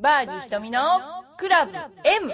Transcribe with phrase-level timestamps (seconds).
[0.00, 0.80] バーディー瞳の
[1.36, 2.32] クラブ M!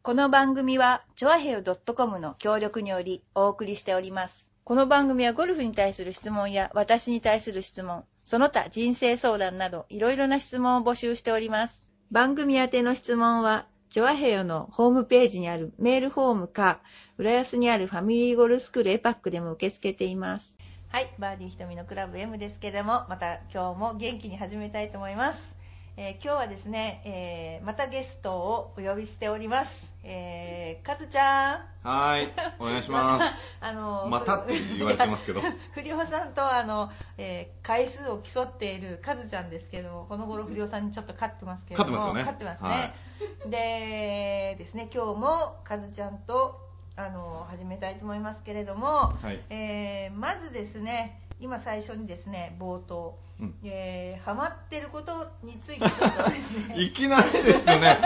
[0.00, 4.52] この番組は、チョアヘル .com の協力によりお送りしております。
[4.62, 11.82] この番組はゴルフに対する質問や私に対する質問、その他人生相談などいろいろな質問を募集しております。
[12.12, 16.80] 番組宛ての質問は、チョアヘヨのホームページにあるメールフォームか、
[17.18, 20.56] 浦安にあるファミリーゴルスクールエパックでも受け付けています。
[20.90, 25.58] はい、バーディー瞳のクラブ M ですけども、また今日も元気に始めたいと思います。
[25.96, 29.90] えー今日はですね、えーまたゲストをお呼びしております。
[30.02, 31.86] えー、かずちゃん。
[31.86, 33.54] はーい、お願いします。
[33.60, 35.40] あのまたって言われてますけど。
[35.72, 46.58] 不良さんとあの、えー回数を競っているカズちゃんですけどもこの頃不良さんにちょっと勝ってますけれども勝ってますよね勝ってますね、はでですね今日もカズちゃんと
[46.96, 53.54] あの始めたいと思いますけれども、はいえーまずですね今最初にですね冒頭、うん。
[53.64, 56.74] えーハマってることについてちょっとですね。
[56.80, 57.98] いきなりですよね。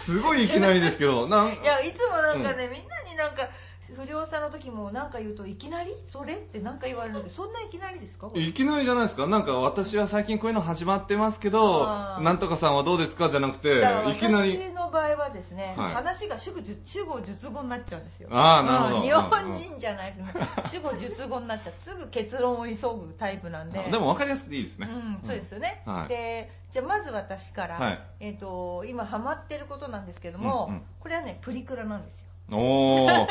[0.00, 3.48] すごいいきなりですけど、なんいやいつもなんかね、みんなになんか
[3.96, 5.94] 不良さんの時もなんか言うといきなり？
[6.10, 8.30] それってなんか言われるんだけどそんないきなりですか？
[8.34, 9.26] いきなりじゃないですか。
[9.26, 13.30] なんか私は最近こういうの始まってますけどあー、なんとかさんはどうですか？
[13.30, 14.56] じゃなくていきなり。
[14.58, 18.28] 私の場合はですね、はい話が主語述語になっちゃうんですよ。
[18.32, 20.48] あーなるほどうん日本人じゃないですね。
[20.70, 21.74] 主語述語になっちゃう。
[21.78, 23.78] すぐ結論を急ぐタイプなんで。
[23.90, 24.88] でも分かりやすくていいですね。
[24.90, 25.82] うん、そうですよね。
[25.86, 32.26] はいで、じゃあまず私から、はいえっ、と今ハマってることなんですけども、うんうんこれはねプリクラなんですよ。
[32.52, 33.26] おー。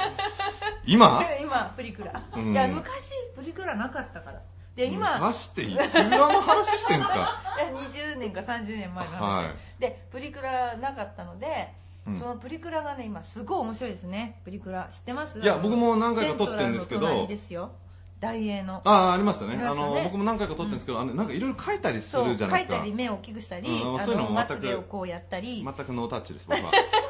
[0.86, 1.23] 今？
[1.42, 2.22] 今プリクラ。
[2.36, 4.42] うんいや昔プリクラなかったから。
[4.76, 5.14] で今。
[5.20, 7.42] 昔っていつ裏の話してんすか？
[7.58, 11.73] いや20年か30年前の話、はでプリクラなかったので、
[12.08, 15.39] うんそのプリクラがね今すごい面白いですねプリクラ知ってます？
[15.39, 17.72] いや僕も何回か撮ってんですけどセントラルの隣ですよ
[18.20, 19.56] 大英のああ、ありますよね。
[19.56, 22.94] あありますよねの、僕も何回か撮ってるんですけど、あのなんかいろいろ書いたりすそうるじゃないですか描いたり。
[22.94, 26.72] 目を大きくしたり、あうんそういうののまつも全くげをこうやったり、い全くノータッチです、僕は。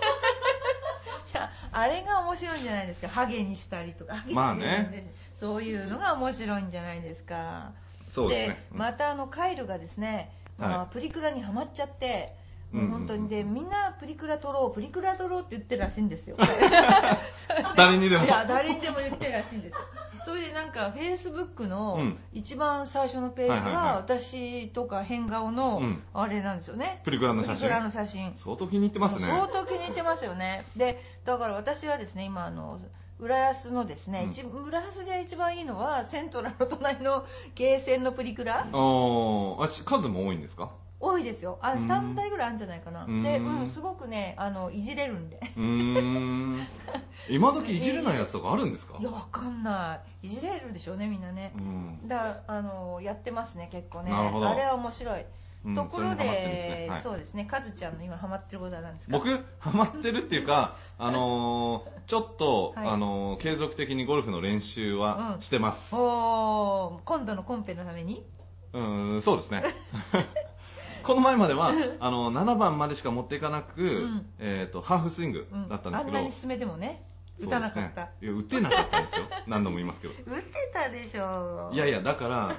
[1.72, 3.08] やあれが面白いんじゃないですか。
[3.08, 4.24] ハゲにしたりとか。
[4.32, 5.12] まあね。
[5.38, 7.72] そういうのが面白いんじゃないですか。
[8.14, 8.66] そうですね。
[8.72, 8.78] うん。
[8.78, 12.36] またあのカイルがですね、まあはいプリクラにはまっちゃって、
[12.72, 16.38] もう本当にでみんなプリクラ撮ろうプリクラ撮ろうって言ってるらしいんですよ。
[17.76, 18.26] 誰にでも。
[18.26, 19.74] いや誰にでも言ってるらしいんです。
[19.74, 19.78] よ
[20.24, 22.18] それでなんかフェイスブックうのん。
[22.34, 26.04] 一番最初のページが私とか変顔のうん。
[26.14, 27.56] あれなんですよね、プリクラの写真。
[27.58, 28.34] プリクラの写真。
[28.36, 29.26] 相当気に入ってますね。
[29.28, 30.66] 相当気に入ってますよね。
[30.76, 32.80] でだから私はですね今あの
[33.20, 34.30] 浦安のですね、うん。
[34.32, 37.26] 一浦安で一番いいのはセントラルの隣の
[37.56, 38.68] ゲーセンのプリクラ。
[38.72, 40.72] あし数も多いんですか？
[41.00, 41.58] 多いですよ。
[41.62, 41.88] あれうん。
[41.88, 43.06] 3体ぐらいあるんじゃないかな。
[43.06, 43.24] うん。
[43.24, 45.40] で、うん、すごくねあのいじれるんで。
[45.56, 46.60] うーん。
[47.30, 48.96] 今時いじれないやつとかあるんですか？
[49.00, 50.28] いやわかんない。
[50.28, 51.54] いじれるでしょうねみんなね。
[51.58, 52.08] うん。
[52.08, 54.12] だからあのやってますね結構ね。
[54.12, 55.22] あれは面白い、
[55.66, 56.90] うんところでそれにハマってるんですね。
[56.90, 57.02] はい。
[57.02, 57.46] そうですね。
[57.46, 59.12] カズちゃんの今ハマってることは何ですか？
[59.14, 62.88] 僕、ハマってるっていうか、 あのーちょっと、はい。
[62.90, 65.42] あのー継続的にゴルフの練習はうん。
[65.42, 65.94] してます。
[65.96, 67.04] おー。
[67.04, 68.26] 今度のコンペのために？
[68.74, 69.64] うーん、そうですね。
[71.10, 74.28] この前までは、あの、7番までしか持っていかなく、ん。
[74.38, 75.68] えっ、と、ハーフスイングうん。
[75.68, 77.04] だったんですけど、あんなに進めてもね
[77.40, 79.26] 打たなかった、そうですねいや、打てなかったんですよ。
[79.48, 80.14] 何度も言いますけど。
[80.32, 82.56] 打ってたでしょいやいや、だから、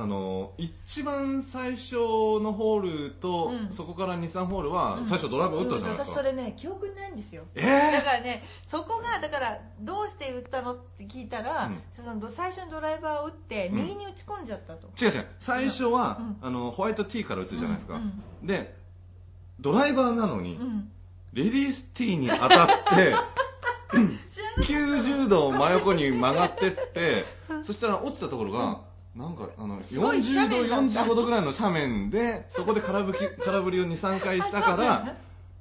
[0.00, 3.72] あの、一番最初のホールと、うん。
[3.72, 5.06] そこから2、3ホールは、うん。
[5.06, 6.12] 最初ドライブ打ったじゃないですか。
[6.12, 7.42] 私それね記憶にないんですよ。
[7.56, 7.92] えー？
[7.92, 11.80] だからねそこがだからどうして打ったのって聞いたら、うん。
[11.90, 13.76] その最初にドライバーを打ってうん。
[13.76, 15.26] 右に打ち込んじゃったと、違う違う。
[15.40, 16.36] 最初は、うん。
[16.42, 17.94] あの、ホワイトティーから打つじゃないですか。
[17.94, 18.46] うん。
[18.46, 18.76] で、
[19.58, 20.90] ドライバーなのに、うん。
[21.32, 23.14] レディースティーに当たって、
[24.30, 27.24] 知らない90度真横に曲がってって、
[27.64, 28.87] そしたら落ちたところが、
[29.18, 31.02] なんか、あの、すごい40度、斜面だ。
[31.02, 35.16] った45度ぐらいの斜面で、 そこで空振り、空振りを2、3回したから、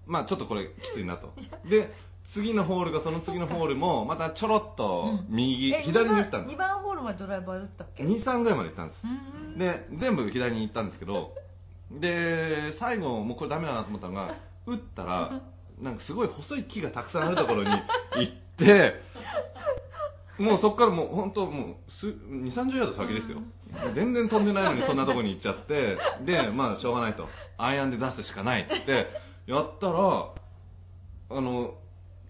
[0.05, 1.33] まあちょっとこれきついなと。
[1.65, 1.91] で、
[2.23, 6.57] 次のホールがその次のホールも、またちょろっと右、え左に打ったんで2す。
[6.57, 9.01] 番ホールまでドライバー打ったっけ？2、3ぐらいまで行ったんです。
[9.03, 9.07] う。
[9.55, 9.57] ん。
[9.57, 11.33] で、全部左に行ったんですけど、
[11.89, 14.35] で、最後、もうこれダメだなと思ったのが、
[14.67, 15.41] 打ったら、
[15.81, 19.01] なんかすごい細い木がたくさんあるところに行って、
[20.39, 23.39] もうそこからもう本当もうす2、30ヤード先ですよ。
[23.93, 27.27] 全然飛んでないのに そんなとこに行っちゃって、で、まあしょうがないと。
[27.57, 29.07] アイアンで出すしかないっつって、
[29.47, 30.29] やったら、
[31.29, 31.75] あの、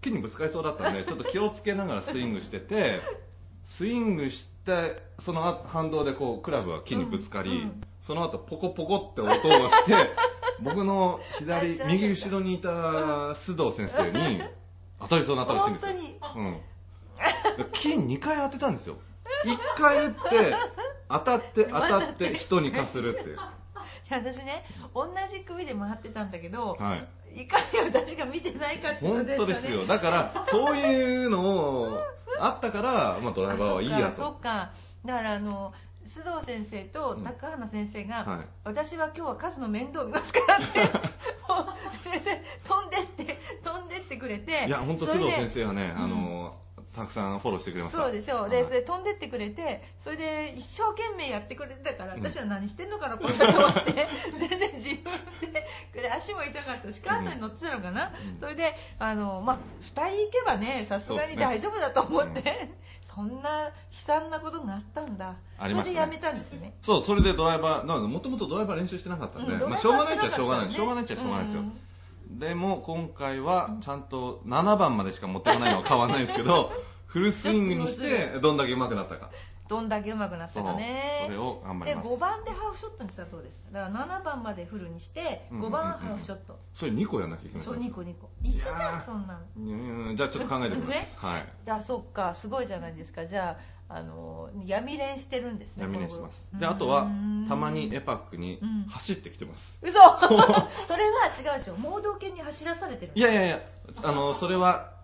[0.01, 3.01] 木にぶつかりそうだったんで、ちょっと気をつけながらスイングしてて、
[3.65, 9.93] スイングして、その後反動でこう、クラブは木にぶつかり、うんうんその後ポコポコって音をして、
[10.63, 12.69] 僕の左右後ろにいた
[13.33, 14.41] 須藤先生に
[15.01, 15.91] 当たりそうになったらしいんですよ。
[15.91, 16.57] 本当にうん。
[17.71, 18.97] 金2回当てたんですよ。
[19.45, 20.17] 1回打って、
[21.09, 23.37] 当たって当たって人にかするっていう。
[24.09, 27.41] や私ね同じ組で回ってたんだけど、はい。
[27.41, 29.45] いかに私が見てないかっていうこ本とですよね。
[29.45, 29.85] 当ですよ。
[29.85, 31.99] だからそういうのを
[32.39, 34.15] あったから、まあ、ドライバーはいいやと。
[34.15, 34.71] そっか
[35.05, 35.73] だからあの
[36.05, 38.45] 須藤先生と高花先生が、はい。
[38.63, 40.79] 私は今日は数の面倒を見ますからって
[42.67, 46.55] 飛んでって飛んでってくれていや本当須藤先生はね、あの
[46.95, 48.01] たくさんフォローしてくれました。
[48.03, 48.51] そうでしょう、はい。
[48.51, 53.93] でそれで飛んでってくれてそれで一生懸命やってくれてたから、私は何してんのかなこんなと思って
[54.37, 58.39] 全然自分で足も痛かったしカートに乗ってたのかな、うん。
[58.39, 62.69] それであの、まあ、2人行けばねさすがに大丈夫だと思って
[63.03, 65.37] そ,、んな悲惨なことがあったんだ、ね。
[65.59, 66.73] それでやめたんですね。
[66.81, 71.63] そうそれでドライバーもともとドライバー練習してなかったんで、うんまあ、しょうがないっちゃしょうがない、ドしょうがないっちゃしょうがないですよ、
[72.29, 76.71] でも今回はちゃんと7番までしか持ってかないのは変わらないんですけど
[77.07, 79.31] フルスイングにしてどんだけ上手くなったか
[79.67, 81.23] どんだけ上手くなったかね。
[81.25, 82.07] それを頑張りでます。
[82.07, 83.71] 5番でハーフショットにしたらどうですか？
[83.71, 88.29] だから7番までフルにして5番ハーフショット、それ2個やんなきゃいけないそう2個2個。
[88.43, 89.39] い一緒じゃんそんなの。
[89.57, 91.07] うんじゃあちょっと考えてみます、ね？
[91.17, 91.45] はい。
[91.69, 92.33] あそっか。
[92.33, 93.25] すごいじゃないですか。
[93.25, 93.57] じゃ
[93.89, 96.49] ああの闇練してるんですね闇練してます。
[96.59, 97.45] であとはうん。
[97.47, 99.93] たまにエパックにうん走ってきてます、嘘！
[100.27, 100.37] それ
[101.09, 101.75] は違うでしょ。
[101.75, 103.61] 盲導犬に走らされてるいやいやいや
[104.03, 104.96] あのそれは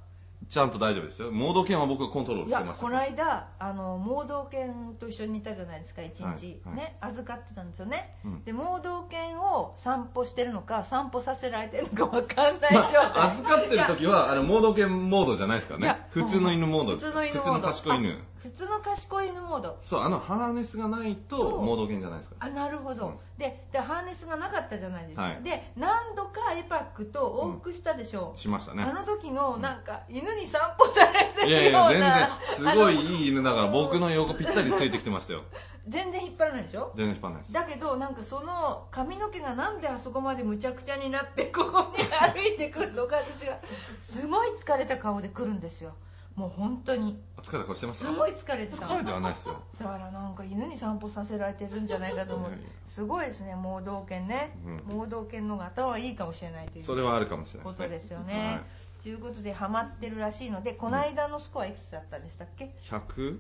[0.50, 1.32] ちゃんと大丈夫ですよ。
[1.32, 6.76] モード剣は僕がコントロールしてましたこの間あの盲導犬と一緒にいたじゃないですか一日、はいはい。
[6.76, 8.44] ね預かってたんですよね、うん。
[8.44, 16.08] で盲導犬を散歩してるのか散歩させられてるのか分かんないま状態、あ、預かってる時はあのモード犬モードじゃないですからね。
[16.12, 17.44] 普通の犬モード普です通の犬モード。
[17.44, 18.10] 普通の賢い犬。
[18.12, 19.80] あ普通の賢い犬モード。
[19.86, 22.36] そうあのハーネスがないととモード犬じゃないですか。
[22.40, 23.18] あなるほど、うん。
[23.38, 25.42] ででハーネスがなかったじゃないですか、はい。
[25.42, 28.84] で何度かエパックと往復したでしょう、しましたね。
[28.84, 35.44] あの時のなんか犬に散歩されてるようなや全然すごいいい犬だから僕の横ぴったりついてきてましたよ。
[35.88, 36.92] 全然引っ張らないでしょ？
[36.96, 37.54] 全然引っ張らないです。
[37.54, 43.58] だけどなんかその髪の毛がなんであそこまでむちゃくちゃになってここに歩いてくるのか私が
[44.02, 45.94] すごい疲れた顔で来るんですよ
[46.36, 48.88] もう本当に疲れた顔してますすごい疲れてた。
[48.88, 49.62] 疲れてはないですよ。
[49.78, 52.52] だからなんか犬に散歩させられてるんじゃないかと思う
[52.88, 54.98] すごいですね盲導犬ね、うん。
[54.98, 58.28] 盲導犬の方が頭はいいかもしれないというそれはあるかもしれないことですよはい。
[58.28, 58.62] ね
[59.04, 63.38] ということでハマってるらしいのでこの間のスコアいくつだったんでしたっけ？100?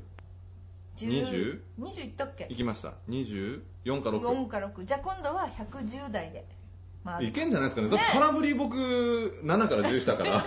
[0.98, 2.46] 10 20いったっけ？
[2.52, 2.94] いきました。
[3.10, 3.62] 24
[4.04, 6.46] か6 4か6じゃあ今度は110台で
[7.04, 7.28] 回る。
[7.30, 7.90] いけんじゃないですかね。
[7.90, 8.76] だってね空振り僕
[9.44, 10.44] 7から10したから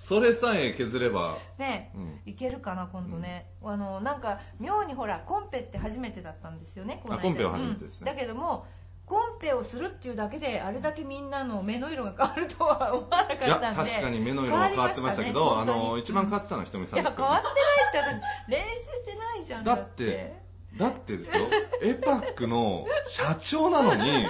[0.00, 2.20] それさえ削ればね、うん。
[2.24, 7.20] いけるかな今度ね、あのなんか妙にほらコンペって初めてだったんですよねこの間。
[7.20, 8.10] あコンペは初めてですね。
[8.10, 8.16] うん。
[8.16, 8.66] だけども
[9.04, 13.46] コンペをするっていうだけであれだけみんなの目の色が変わるとは思わなかったんで。
[13.46, 21.48] いや確かに目の色は変わってましたけどねの一番変わってたのはひとみさんいやですけどね変わってないって私練習してないじゃんだってだってですよ
[21.82, 24.26] エパックの社長なのに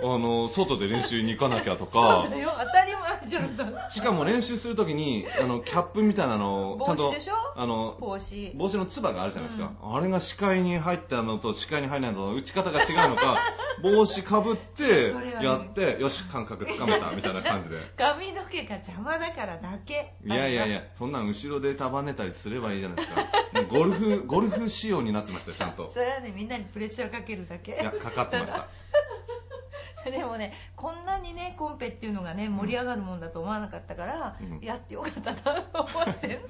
[0.00, 3.56] あの外で練習に行かなきゃとかそうだよ当たり前じゃん。
[3.56, 7.34] だってしかも練習するときにあのキャップみたいなのをちゃんと帽子でしょ？
[7.56, 8.52] あの帽子。
[8.54, 13.38] 帽子のつばがあるじゃないですか、あれが視界に入ったのと視界に入らないのと打ち方が違うのか
[13.82, 15.44] 帽子かぶってそれはね。
[15.44, 17.76] やってよし感覚つかめたみたいな感じで。
[17.98, 20.14] 髪の毛が邪魔だからだけ。
[20.24, 23.20] いやいやいやそんなん後ろで束ねたりすればいいじゃないですか。
[23.54, 25.90] も うゴルフゴルフ仕様になってましたよちゃんと。
[25.90, 27.72] それはねみんなにプレッシャーかけるだけ。
[27.72, 28.68] いやかかってました。
[30.08, 34.60] でもねこんなにねコンペっていうのがね盛り上がるもんだと思わなかったから、うん。
[34.60, 36.28] やってよかったなと思って。
[36.28, 36.40] る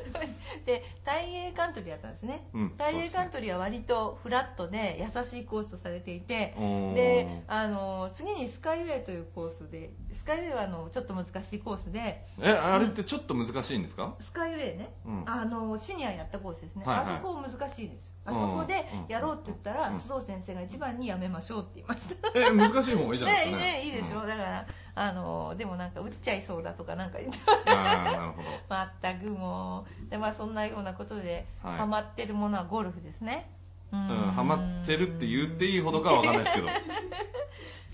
[0.64, 6.54] で大英カントリーやったんですね、うん大英カントリーは割とフラットで優しいコースとされていて
[6.94, 14.14] であの次にスカイウェイというコースでスカイウェイはあのちょっと難しいコースでえあれってちょっと難しいんですか？
[14.20, 15.24] スカイウェイね、うん。
[15.26, 17.06] あのシニアやったコースですね、はいはい。
[17.06, 19.94] あそこ難しいですあそこでやろうって言ったら、うん。
[19.96, 22.30] 須藤先生が一番にやめましょうって言いました。
[22.34, 23.62] え難しい方がいいじゃないですかね。
[23.62, 24.24] ねいいでしょ、う。
[24.24, 27.38] んだからあのでもなんか打っちゃいそうだとかなんか言って。
[27.66, 28.48] あーなるほど。
[28.68, 30.10] まったくもう。
[30.10, 31.78] で、まあ、そんなようなことで、はい。
[31.78, 33.50] ハマってるものはゴルフですね。
[33.92, 36.68] ううんハマってるって言っていいほどかは分かんないですけど。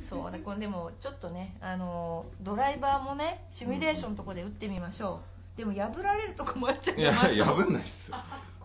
[0.09, 5.21] そうねこれでもちょっとねあのドライバーもねシミュレーションのとこで打ってみましょ
[5.55, 8.17] う、でも破られるとこもあっちゃういや破んないっすよ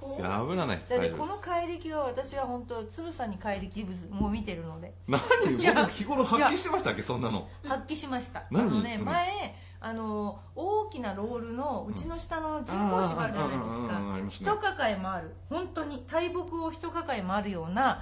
[0.06, 0.90] こう破らないっす。
[0.90, 4.94] だってこの怪力は私は本当つぶさに怪力も見てるので。
[5.08, 5.22] 何？
[5.22, 7.02] 僕日頃発揮してましたっけ？
[7.02, 7.48] そんなの。
[7.64, 8.40] 発揮しました。
[8.42, 9.06] あ何のねうん。
[9.06, 15.36] 前あの大きなロールのうちの下の人工芝あるじゃないでますか一抱え回る。
[15.50, 18.02] 本当に大木を一抱え回るような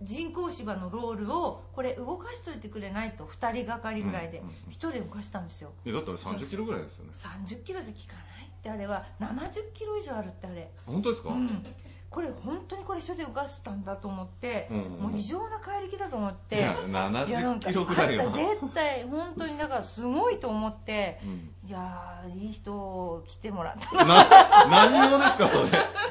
[0.00, 4.54] 人工芝のロールをこれ動かしといてくれないと2人がかりぐらいでうんうんうん。
[4.70, 5.72] 1人で動かしたんですよ。
[5.84, 7.10] えだったら30キロぐらいですよね。
[7.14, 10.70] 30キロで効かないってあれは70キロ以上あるってあれ。
[10.86, 11.64] 本当ですか、うん。
[12.10, 14.82] これ本当にこれ一緒で浮かしたんだと思って、うん。
[14.82, 21.50] うんもう異常な怪力だと思っていやいやなん70かキロぐらいあは絶対本当にだからすごいと思ってうん。
[21.68, 24.04] いやーいい人来てもらった。
[24.04, 25.70] なな何用ですかそれ？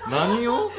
[0.10, 0.70] 何用？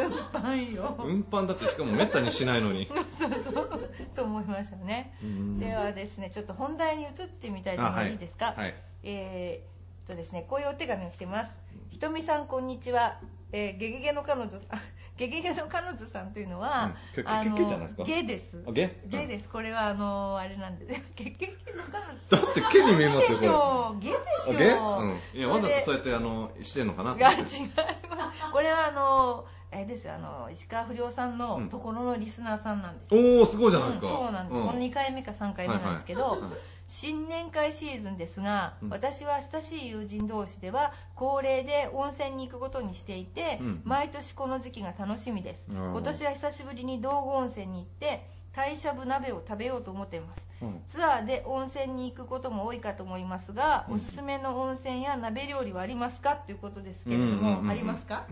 [0.00, 0.12] 運
[0.42, 2.88] 搬よ、運搬だってしかもめったにしないのに。
[3.10, 5.58] そうそうと思いましたね、うん。
[5.58, 8.04] ではですねちょっと本題に移ってみたいのあはい。
[8.06, 8.74] がいいですか、はい。
[9.02, 9.69] えーっ
[10.10, 11.52] とですねこういうお手紙が来てます。
[11.90, 13.18] ひとみさんこんにちは。
[13.52, 14.78] えーゲゲゲの彼女あ
[15.16, 18.04] ゲゲゲの彼女さんというのは、うんあのけじゃないですか？
[18.04, 18.64] ゲです。
[18.66, 19.00] あゲ？
[19.06, 19.48] ゲです。
[19.48, 25.06] これはあのあれなんですゲゲゲの彼女だって毛に見えますでしよょゲでしょう。
[25.06, 25.20] ん。
[25.32, 27.14] いやわざとそううやってあのしてんのかな？
[27.14, 28.52] と思ってが違います。
[28.52, 34.08] これはあのあれですよあの石川不良さんのところのリスナーさんなんです、おおすごいじゃないですか。
[34.08, 34.66] うんそうなんです、うん。
[34.66, 36.58] この2回目か3回目なんですけど、はいはいはい
[36.90, 38.88] 新年会シーズンですが、うん。
[38.88, 43.82] 私は親しい友人同士では恒例で温泉に行くことにしていて、うん。
[43.84, 45.76] 毎年この時期が楽しみです、うん。
[45.92, 50.48] 今年は久しぶりに道後温泉に行って鯛しゃぶ鍋を食べようと思っています。
[50.60, 50.82] うん。
[50.84, 53.94] ツアーで温泉に行くことも多いかと思いますが、うん。
[53.94, 56.34] おすすめの温泉や鍋料理はありますか？
[56.34, 57.60] ということですけれども、うんうんうん。
[57.60, 58.24] うんありますか？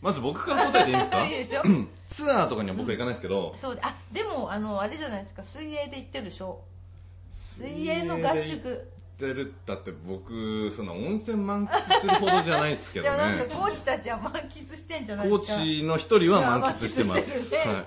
[0.00, 1.24] まず僕から答えていいですか？
[1.28, 1.62] いいですよ
[2.08, 5.44] ツアーとかには僕は行かないですけど、そうであでもあのあれじゃないですか。
[5.44, 6.60] 水泳で行ってるでしょ？
[7.32, 8.68] 水泳の合宿。
[9.22, 17.54] 行ってるだって僕そんな温泉満喫するほどじゃないですけどでもなんかねコーチたちは満喫してんじゃないコですかーチの一人は満喫してます。
[17.54, 17.86] はい。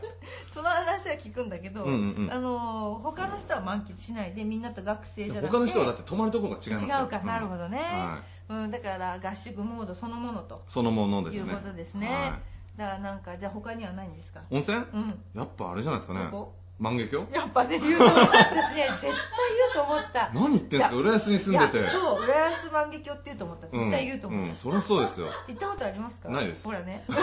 [0.52, 2.32] その話は聞くんだけど、うんうんうん。
[2.32, 5.52] あの他の人は満喫しないでみんなと学生じゃなくて。
[5.52, 7.02] 他の人はだって泊まるところが違いますから。
[7.02, 8.54] 違うか、なるほどね、はい。
[8.54, 10.64] うん、だから合宿モードそのものと。
[10.70, 11.52] そのものですね。
[11.52, 12.08] いうことですね。
[12.08, 12.40] は
[12.78, 14.42] だからなんかじゃあ他にはないんですか？
[14.42, 14.78] い温泉？
[14.78, 15.20] うん。
[15.36, 16.26] やっぱあれじゃないですかね。
[16.26, 16.54] どこ？
[16.80, 17.32] 万華鏡？
[17.34, 18.22] やっぱね言うと思った。
[18.22, 20.30] 私ね絶対言うと思った。
[20.36, 20.96] 何言ってんすか？
[20.96, 21.88] 浦安に住んでて。
[21.90, 23.68] そう浦安万華鏡って言うと思った。
[23.68, 24.58] 絶対言うと思った、んん。
[24.58, 25.28] そりゃそうですよ。
[25.48, 26.30] 行ったことありますか？
[26.30, 26.64] ないです。
[26.66, 27.04] ほらね。
[27.08, 27.16] そう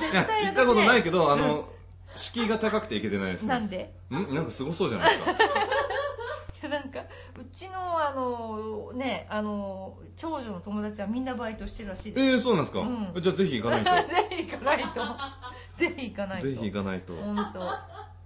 [0.00, 0.46] 絶対私ね。
[0.46, 1.68] 行ったことないけどあの
[2.16, 3.42] 敷居が高くて行けてないです。
[3.42, 3.94] ねなんで？
[4.10, 4.34] ん？
[4.34, 5.32] なんかすごそうじゃないですか？
[6.68, 7.00] いやなんか
[7.38, 12.26] うちのあのねあの長女の友達はみんなバイトしてるらしいです。
[12.26, 13.12] えー、そうなんですか、うん。
[13.20, 14.08] じゃあぜひ行かないと。
[14.08, 14.88] ぜひ行かないと。
[15.76, 16.48] ぜひ行かないと。
[16.48, 17.12] ぜひ行かないと。
[17.14, 17.60] 本当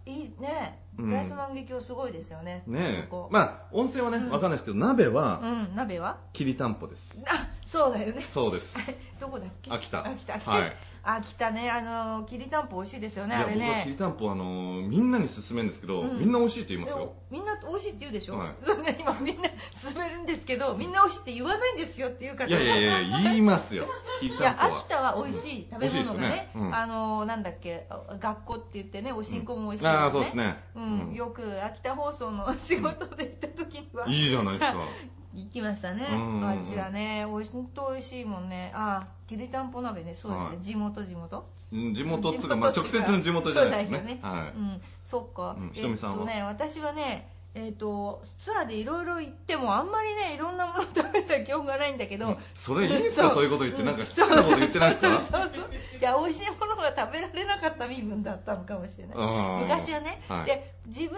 [0.07, 0.79] いいね。
[1.07, 2.63] 浦安万華鏡すごいですよね。
[2.67, 3.09] ねえ。
[3.31, 4.31] まあ温泉はね、うん。
[4.31, 5.73] わかんないですけど鍋うはん。
[5.77, 6.19] 鍋は？
[6.33, 7.17] きりたんぽです。
[7.27, 8.25] あそうだよね。
[8.33, 8.77] そうです。
[9.21, 9.71] どこだっけ？
[9.71, 10.05] 秋田。
[10.07, 10.77] 秋田はい。
[11.03, 11.71] 秋田ね。
[11.71, 13.67] あのきりたんぽ美味しいですよねいやあれね。
[13.67, 16.19] 僕はきりたんぽあのみんなに勧めるんですけど、うん。
[16.19, 18.55] みんな美味しいって言いますでよもみんな美味しいって言うでしょ、はい。
[18.63, 23.87] そうね今みんな勧めるんですけどみんな美味しいって言わないんですよっていう方いやいやいや言いますよ。
[24.21, 24.79] きりいやたんぽは。
[24.81, 26.51] 秋田は美味しい食べ物が美味しいですねね。
[26.55, 26.75] うん。
[26.75, 27.87] あのなんだっけ
[28.19, 31.15] 学校って言ってねおしんこも美味しいあよあそうですね、うんうん。
[31.15, 34.09] よく秋田放送の仕事で行った時には。
[34.09, 34.75] いいじゃないですか。
[35.33, 36.07] 行きましたね。
[36.11, 36.49] うん。
[36.49, 38.73] あちらねおいし本当美味しいもんね。
[38.75, 40.15] あきりたんぽ鍋ね。
[40.17, 40.61] そうですね、はい。
[40.61, 41.49] 地元地元。
[41.73, 44.21] うん地元っつうか、まあ、直接の地元じゃないですそうだよねね。
[44.23, 46.17] はい、うん、そっか、うんひとみさんは？
[46.17, 53.31] えっとね、私はね、えっとツアーでいろいろ行ってもあんまりねいろんなもの食べた記憶がないんだけど、それいいんすか？
[53.31, 53.45] そう。
[53.45, 53.83] いうこと言って。
[53.83, 55.17] なんか失礼なこと言ってないですか？
[55.17, 55.71] そうそうそう。
[55.99, 59.17] いや美味しいものが食べられなかった身分だったのかもしれない。
[59.65, 60.47] 昔はね、はい。
[60.47, 61.11] で自分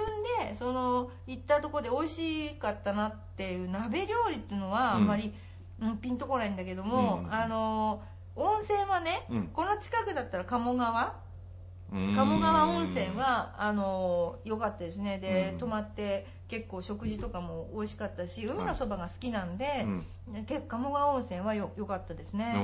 [0.49, 5.35] でその行ったところで美味しかったなっていう鍋料理っていうのはあんまり、
[5.81, 7.35] うんピンとこないんだけども、うん。
[7.35, 8.03] あの
[8.37, 9.49] 温泉はね、うん。
[9.49, 11.11] この近くだったら鴨川うん
[11.93, 15.19] 鴨川温泉はあの良かったですね。
[15.19, 15.59] で、うん。
[15.59, 19.85] 泊まって結構食事とかも美味しかったし海のそばが好きなんで、
[20.29, 20.45] うん。
[20.47, 22.55] 結構鴨川温泉はよ良かったですね。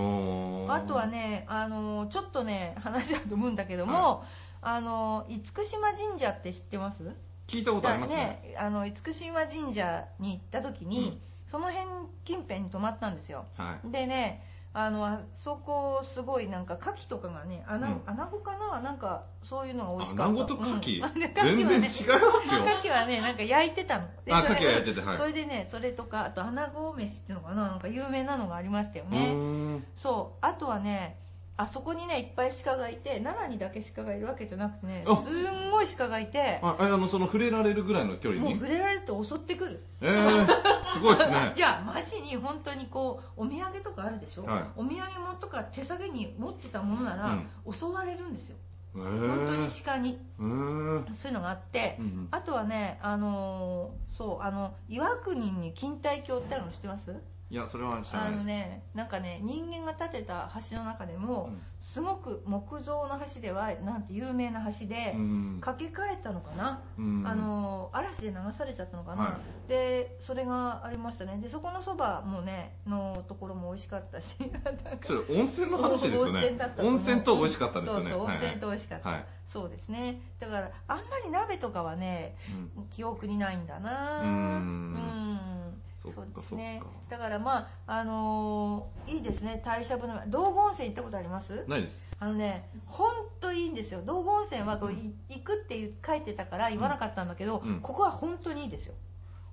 [0.68, 4.24] あとはねあのちょっとね話だと思うんだけども、
[4.62, 7.02] あの厳島神社って知ってます？
[7.46, 8.16] 聞いたことありますね。
[8.16, 11.18] ねあの厳島神社に行った時に、うん。
[11.46, 11.86] その辺
[12.24, 13.44] 近辺に泊まったんですよ。
[13.56, 13.90] はい。
[13.90, 14.42] でね
[14.74, 18.00] あのあそこすごいなんか牡蠣とかがねアナ,、うん。
[18.00, 20.32] かななんかそういうのが美味しかった。
[20.32, 21.18] 穴子と牡蠣、うん。
[21.18, 22.16] で全然違い牡ますよ。
[22.64, 24.06] ね牡蠣はねなんか焼いてたの。
[24.24, 30.38] であ牡蠣は焼いててはいそれでねそれとかあとアナゴ飯っていうのかななんか有名なのがありましたようねそう。
[30.42, 31.18] あとはね
[31.58, 35.16] あそこにねいっぱい鹿がいて奈良にだけ鹿がいるわけじゃなくてねあ。
[35.16, 39.82] すんごい鹿がいてああのその触れられるぐらいの距離もうに触れられると襲ってくる。
[40.00, 41.54] えー、すごいですね。
[41.58, 44.62] いやマジに本当にこうお土産とかあるでしょ、はい。
[44.76, 47.38] お土産物とか手提げに持ってたものなら、
[47.68, 48.56] 襲われるんですよ。
[48.96, 50.20] え本当にー、鹿に。
[50.38, 51.14] えー。
[51.14, 52.28] そういうのがあって、うんうん。
[52.30, 57.14] あとはねあのーそうあの岩国に錦帯橋ってあるの知ってます？
[57.50, 58.42] いやそれは知らなあいです。
[58.42, 61.62] のねなんかね人間が建てた橋の中でも、うん。
[61.80, 65.58] すごく木造の橋ではなんて有名な橋で、うん。
[65.60, 67.24] 架け替えたのかな、うん。
[67.24, 71.38] あの嵐で流されちゃったのかな、はでそれがありましたね。
[71.40, 74.82] でそこのそばもねのところも美味しかったし なんか。
[75.00, 76.40] それ温泉の話ですよね。
[76.40, 76.94] 温泉だったと思う。
[76.96, 78.10] 温泉と美味しかったんですよね。
[78.10, 79.24] そうそう温泉と美味しかった、はい。
[79.46, 80.20] そうですね。
[80.38, 82.36] だからあんまり鍋とかはね
[82.76, 82.84] うん。
[82.90, 84.94] 記憶にないんだなうーん。
[84.94, 85.82] うん。
[86.12, 86.82] そうですね。
[87.10, 89.60] だからまああのーいいですね。
[89.64, 91.64] 大社部の道後温泉行ったことあります？
[91.66, 92.16] ないです。
[92.20, 93.10] あのね本
[93.40, 94.02] 当いいんですよ。
[94.04, 97.80] 道後温泉はこうい行くって書いてたから言わなかったんだけど、うん。
[97.80, 98.94] ここは本当にいいですよ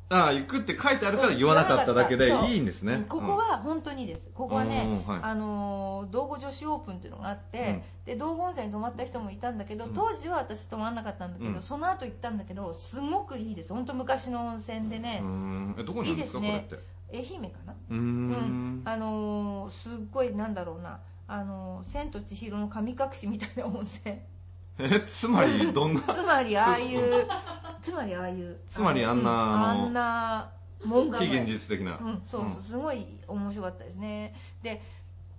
[0.07, 2.93] ああ行くって書いてあるから言わなかっただけでいいんですね。
[2.93, 4.29] うんここは本当にです。
[4.35, 5.19] ここはね、うんはい。
[5.24, 9.93] あのー道後女子オープンっていうのがあって、で道後温泉に泊まった人もいたんだけど、うん。
[9.95, 11.62] 当時は私泊まんなかったんだけど、うん。
[11.63, 13.74] その後行ったんだけどすごくいいです。
[13.74, 15.21] 本当昔の温泉でね。
[15.24, 15.75] う、ん。
[15.79, 16.67] えどこにあるんですかいいですね。
[16.69, 17.35] これって？
[17.39, 17.74] 愛媛かな？
[17.74, 21.00] うーうんん、あのーすっごいなんだろうな。
[21.27, 24.19] あのー千と千尋の神隠しみたいな温泉
[24.79, 26.01] えつまりどんな？
[26.01, 27.27] つまりああいう
[27.82, 28.60] つまりああいう。
[28.67, 30.51] つまりあんなうんあんな
[30.84, 31.98] 門が非現実的な。
[32.01, 34.36] うん、そうそう、すごい面白かったですね。
[34.63, 34.82] で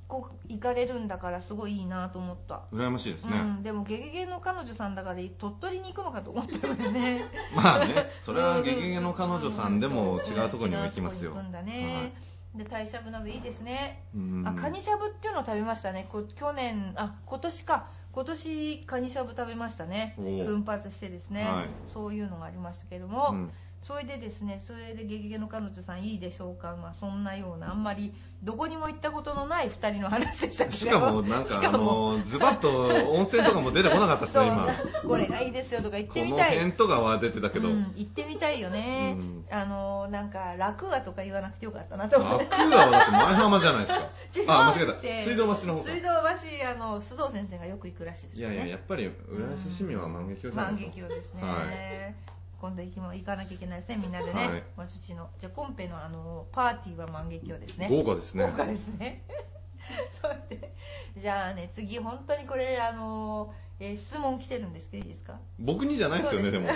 [0.08, 2.62] こう行かれるんだからすごいいいなと思った。
[2.70, 7.24] うん羨ましいですね、うん、でもゲゲゲの彼女さんだから鳥取に行くのかと思ったのでね。
[7.54, 11.32] まあね それはゲゲゲの彼女さんでも違うところにも行きますよ。
[11.32, 12.14] 違う行くんだね、
[12.54, 14.04] で鯛しゃぶ鍋いいですね。
[14.14, 14.44] うん。
[14.46, 16.06] あカニしゃぶっていうのを食べましたね。
[16.08, 20.14] こ去年あ今年か今年カニしゃぶ食べましたね。
[20.18, 20.46] おー。
[20.46, 21.66] 奮発してですね、はい。
[21.86, 23.50] そういうのがありましたけども、うん
[23.86, 28.12] それでですねそれでゲゲゲの彼女さんいいでしょうか、まあ、そんなようなあんまり
[28.42, 30.76] どこにも行ったことのない2人の話でしたけど。
[30.76, 34.68] しかもなんしかあのズバッと温泉とかも出てこなかったですね 今。
[35.06, 36.56] これがいいですよとか言っこてみたい。
[36.56, 39.46] の辺とかは出てたけど、うん、行ってみたいよね、うん。
[39.52, 42.18] あのなんか楽屋とか言わなくてよかったなと。
[42.20, 43.92] 思って楽屋はだって前浜じゃないで
[44.34, 44.52] すか。
[44.66, 45.22] あ間違えた。
[45.22, 45.90] 水道橋の方か。
[45.92, 48.54] 水道橋あの須藤先生がよく行くらしいですよね。
[48.56, 54.62] いやいややっぱり浦安市民は万華鏡じゃない万と華鏡ですね、はい今度行きも行かなきゃいけないですねみんなでね、はい。
[54.76, 57.88] まあうちのじゃあコンペのあのパーティーは万華鏡ですね。
[57.90, 58.44] 豪華ですね。
[58.44, 59.22] 豪華ですね。
[60.20, 60.72] そうで
[61.16, 65.38] じゃあね次本当にこれあの、えー質問来てるんですけどいいですか？
[65.58, 66.68] 僕にじゃないですよねでも。
[66.70, 66.72] い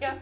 [0.00, 0.16] や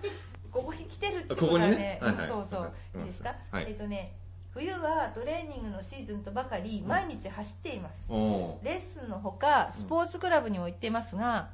[0.50, 1.76] ここに来てるってことはここにね？
[1.76, 2.26] ねはいはい。
[2.26, 3.66] そうそう、いいですか、はい。
[3.68, 4.14] えっ、とね
[4.50, 11.50] 冬はトレーニングのシーズンとばかり毎日走っています、レッスンのほかスポーツクラブにも行っていますが、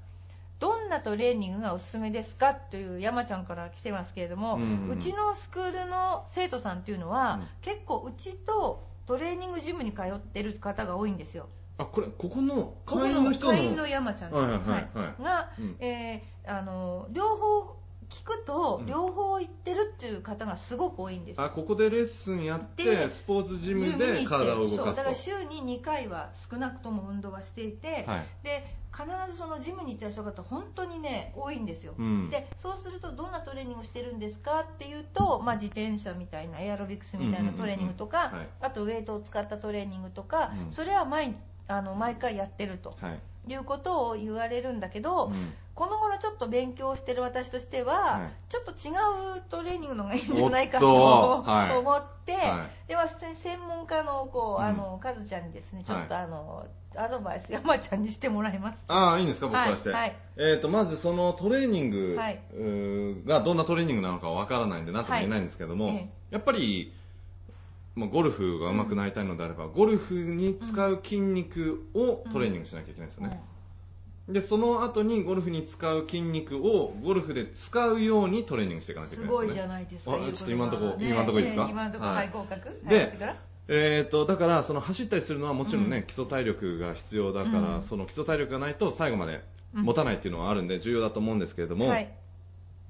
[0.61, 2.55] どんなトレーニングがおすすめですか？
[2.55, 4.59] という山ちゃんから来てますけれども、う
[4.93, 7.47] うんちのスクールの生徒さんっていうのは、うん。
[7.61, 11.49] 結構うちとトレーニングジムに通ってる方が多いんですよ。
[11.77, 13.53] あこれここの会員の人の？
[13.53, 15.07] 会員の山ちゃんです、はいはいはい。
[15.07, 15.23] はい。
[15.23, 15.77] が、うん。
[15.81, 17.77] えーあの両方
[18.09, 18.87] 聞くとうん。
[18.87, 21.45] 両方行ってるっていう方がすごく多いんですよ。
[21.45, 28.27] あここでレッスンやってでスポーツジムで体を動そうだからかす週に2回は少なくとも運動はしていて、はい。
[28.43, 32.31] で必ずそのジムに行ってらっしゃる方本当にね多いんですよ、うん。
[32.31, 40.71] でそうするとどんなトレーニングをしてるんですかっていうと、まあ、自転車みたいなエアロビクスみたいなトレーニングとか、あとウェイトを使ったトレーニングとか、うん。
[40.71, 41.37] それは毎
[41.67, 42.97] あの毎回やってると。
[43.01, 45.33] はいいうことを言われるんだけど、うん。
[45.75, 48.33] この頃ちょっと勉強してる私としては、はい。
[48.49, 48.93] ちょっと違
[49.39, 54.67] うトレーニングの方がいいんじゃないかと思って、はではせ専門家のこう、うん。
[54.67, 58.85] あのカズちゃんにですねちょっとはいあの、アドバイス山ちゃんにしてもらいます。
[58.89, 60.17] ああいいんですか僕からして、はいはい。
[60.37, 62.17] えー、とまずそのトレーニング、
[63.27, 66.95] がどんなトレーニングなのかわからないんで何とも言えないんですけども、やっぱり、
[67.97, 73.41] まあ、ゴルフが上手くなりたいのであれば、ゴルフに使う筋肉をトレーニングしなきゃいけないですよね、
[74.29, 80.13] でその後にゴルフに使う筋肉をゴルフで使うようにトレーニングしていかなきゃいすけないですよねごいじゃないですか。
[80.15, 81.09] あちょっと今のとこはね。
[81.09, 81.65] 今のとこいいですか？
[81.67, 82.17] ね今のとこはい。
[82.17, 82.69] はい合格？
[82.69, 83.35] はいで
[83.67, 86.03] えー、とだからその走ったりするのはもちろんね、うん。
[86.05, 87.83] 基礎体力が必要だから、うん。
[87.83, 92.11] その基礎体力がないと最後までうん持たないっていうのはあるんで重要だと思うんですけれども、はい。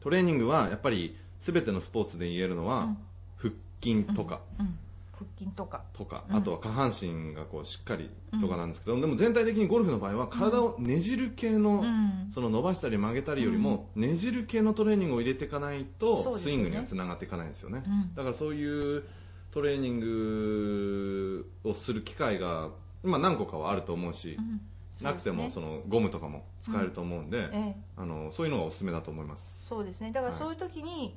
[0.00, 2.96] トレーニングはやっぱり全てのスポーツで言えるのは、うん。
[3.36, 4.66] 腹筋とか、うん。
[4.66, 4.78] うん
[5.16, 5.82] 腹筋とか。
[5.92, 6.36] とか、うん。
[6.36, 12.28] あとは下半身がこうしっかりとかなんですけど、でも全体的にゴルフの場合は体をねじる系の、うん。
[12.30, 18.14] その伸ばしたり曲げたりよりも、ねじる系のトレーニングを入れていかないと、スイングにはつながっていかないんですよね、うん。
[18.14, 19.04] だからそういう
[19.50, 22.70] トレーニングをする機会が
[23.04, 24.60] 今何個かはあると思うし、うん。
[25.02, 27.76] なくてもそのゴムとかも使えると思うんで、ええ。
[27.96, 29.60] あのそういうのがおすすめだと思います。
[29.68, 30.12] そうですね。
[30.12, 30.38] だからはい。
[30.38, 31.16] そういう時に、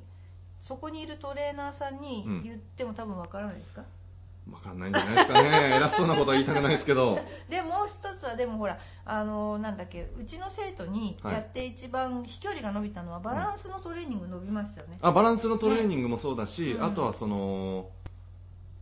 [0.60, 3.82] そこにいるトレーナーさんに言っても多分わからないですか、
[4.52, 5.48] わかんないんじゃないですかね。
[5.76, 7.18] 偉そうなことは言いたくないですけど。
[7.48, 11.34] でもう一つはでもほらあのなんだっけうちの生徒にはい。
[11.34, 16.84] やって一番飛距離が伸びたのはバランスのトレーニング伸びましたよね、あバランスのトレーニングもそうだし、うん。
[16.84, 17.90] あとはその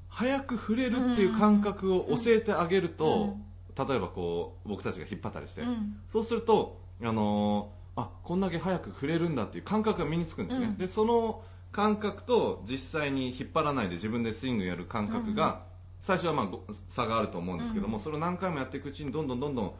[0.08, 3.36] 早く触れるっていう感覚を教えてあげると、
[3.76, 6.00] 例えばこう僕たちが引っ張ったりして、うん。
[6.08, 10.76] そうすると、あのーあこんだけ早く触れるんだっていう感覚が身につくんですね、うん。
[10.76, 11.42] でその
[11.76, 15.60] 感覚と実際に引っ張らないで自分でスイングやる感覚が、
[16.00, 19.72] 最初はまあご差があると思うんですけども、うんそれを何回もやっていくうちにどんどんどんどん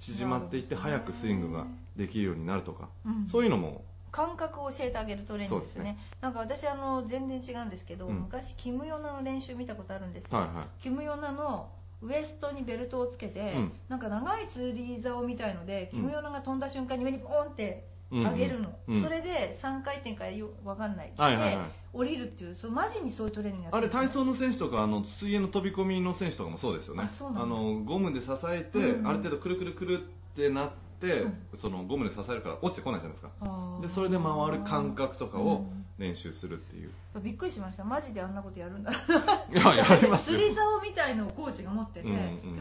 [0.00, 1.64] 縮まっていって早くスイングが
[1.96, 3.28] できるようになるとか、うん。
[3.28, 5.96] そういうのも感覚を教えてあげるトレーニングですよね。
[6.10, 8.16] そうなんか私あの全然違うんですけど、うん。
[8.16, 10.82] 昔キム・ヨナの練習見たことあるんですよ、はいはい。
[10.82, 11.68] キム・ヨナの
[12.02, 13.72] ウエストにベルトをつけて、うん。
[13.88, 19.02] なんか長いツーリー竿みたいので、キム・ヨナが飛んだ瞬間に上にポンってうん上げるの、うん。
[19.02, 21.08] それで3回転かよわかんない。
[21.08, 21.56] して、はいはい。
[21.56, 27.04] はい降りるっていうそうマジにそういうトレーニングあれ体操の選手とかあの水泳の飛び込みの選手とかもそうですよね。
[27.06, 27.46] あそうなんだ。
[27.46, 31.34] のゴムで支えて、うんある程度くるくるくるってなって、うん。
[31.56, 33.78] そのゴムで支えるから落ちてこないじゃないですか。
[33.80, 36.90] でそれで回る感覚とかをうん練習するっていう、
[37.20, 37.82] びっくりしました。
[37.82, 38.92] マジであんなことやるんだ。
[39.52, 40.38] いややりますよ。
[40.38, 42.58] 釣り竿みたいのをコーチが持ってて、うんうん。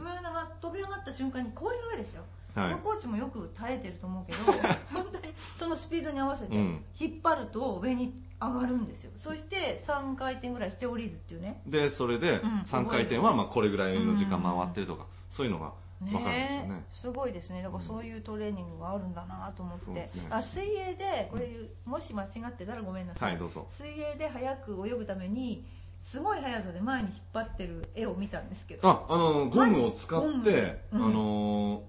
[0.60, 2.24] 飛び上がった瞬間に氷の上ですよ
[2.56, 2.72] はい。
[2.72, 4.40] このコーチもよく耐えてると思うけど
[4.94, 6.84] 本当にそのスピードに合わせてうん。
[7.00, 9.12] 引っ張ると上に上がるんですよ。
[9.16, 11.62] そして3回転ぐらいして降りるっていうね。
[11.66, 16.68] でそれでうん3回転はまあこれぐらいの時間回ってるとか、そういうのが分かるんですよね。
[16.68, 17.64] ねすごいですね。
[17.64, 20.28] だからそういうトレーニングがあるんだなと思って、そうですね。
[20.30, 21.50] あ水泳でこれ
[21.86, 25.66] もし間違ってたらごめんなさい、はい水泳で速く泳ぐために
[26.00, 28.88] すごい速さで前に引っ張ってる絵を見たんですけど。
[28.88, 31.84] ああのゴムを使って、あの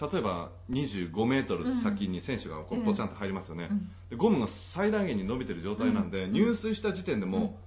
[0.00, 3.90] 例えば25メートル先に選手がこうポチャンと入りますよね、うん。
[4.10, 6.32] でゴムが最大限に伸びてる状態なんで、うん。
[6.32, 7.65] 入水した時点でもう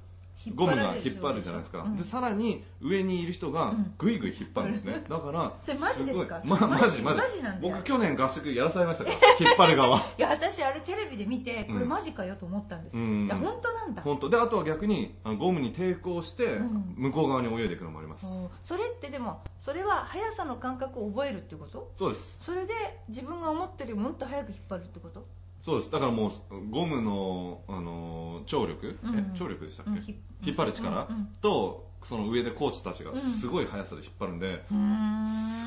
[0.56, 1.95] ゴムが引っ張るじゃないですか、うん。
[1.97, 3.93] でさらに上にいる人がうん。
[3.97, 6.41] ぐいぐい引っ張るんですね、だから それマジですか？
[6.45, 7.19] まマジマジ。
[7.62, 9.99] 僕去年合宿やらされましたから 引っ張る側。
[9.99, 13.25] いや私あれテレビで見てこれうんマジかよと思ったんですよ、うん。
[13.25, 14.02] いや本当なんだ。
[14.02, 14.30] 本当。
[14.30, 16.93] であとは逆にゴムに抵抗してうん。
[16.95, 21.91] 向こう側に泳いでいくのもあります、おそれってでもそれは速さの感覚を覚えるってこと？
[21.95, 22.38] そうです。
[22.41, 22.73] それで
[23.10, 25.25] 自分が思ってるよりもっと速く引っ張るってこと？
[25.62, 25.91] そうです。
[25.91, 29.17] だからもうゴムの、あの張力、うん。
[29.17, 30.02] え張力でしたっけ、うん。
[30.02, 31.15] ひ引っ張る力、うん。
[31.15, 31.26] うん。
[31.41, 33.19] とその上でコーチたちがうん。
[33.19, 34.63] すごい速さで引っ張るんで、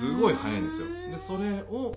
[0.01, 0.87] すごい速いんですよ。
[0.87, 1.95] でそれを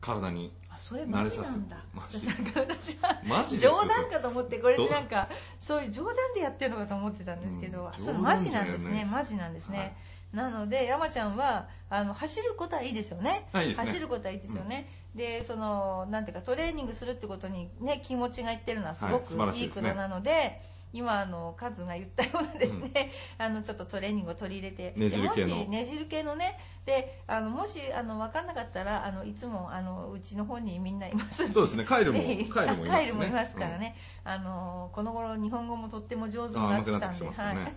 [0.00, 1.76] 体にあそれマジなんだ。
[1.94, 3.50] 慣れさせ私なんか私はマジ？
[3.52, 3.72] ですよ。
[3.82, 7.88] 冗談かと思ってこれってなんかそういう冗談でやってるのかと思ってたんですけど、うん。
[7.88, 9.10] あそれマジなんです冗談じゃないね。
[9.10, 10.50] マジなんですね、はい。
[10.50, 13.86] なので山ちゃんはあの走ることはいいですよね,、はいいいですね。
[13.88, 20.60] 走ることはいいですよね、でそのなんていうかトレーニングするってことにね気持ちがいってるのはすごくはいいいことなので、
[20.92, 25.48] 今あのカズが言ったようなですね、 あのちょっとトレーニングを取り入れてねじる系の。
[25.48, 31.52] でもしねじる系のねであのもしあの分かんなかったらあのいつもあのうちの方にみんないます。
[31.52, 32.20] そうですねカイルも
[32.52, 33.12] カイルもいますね。
[33.12, 37.30] もいますからね、あのこの頃日本語もとっても上手になってきたんで、ね。
[37.36, 37.56] はい。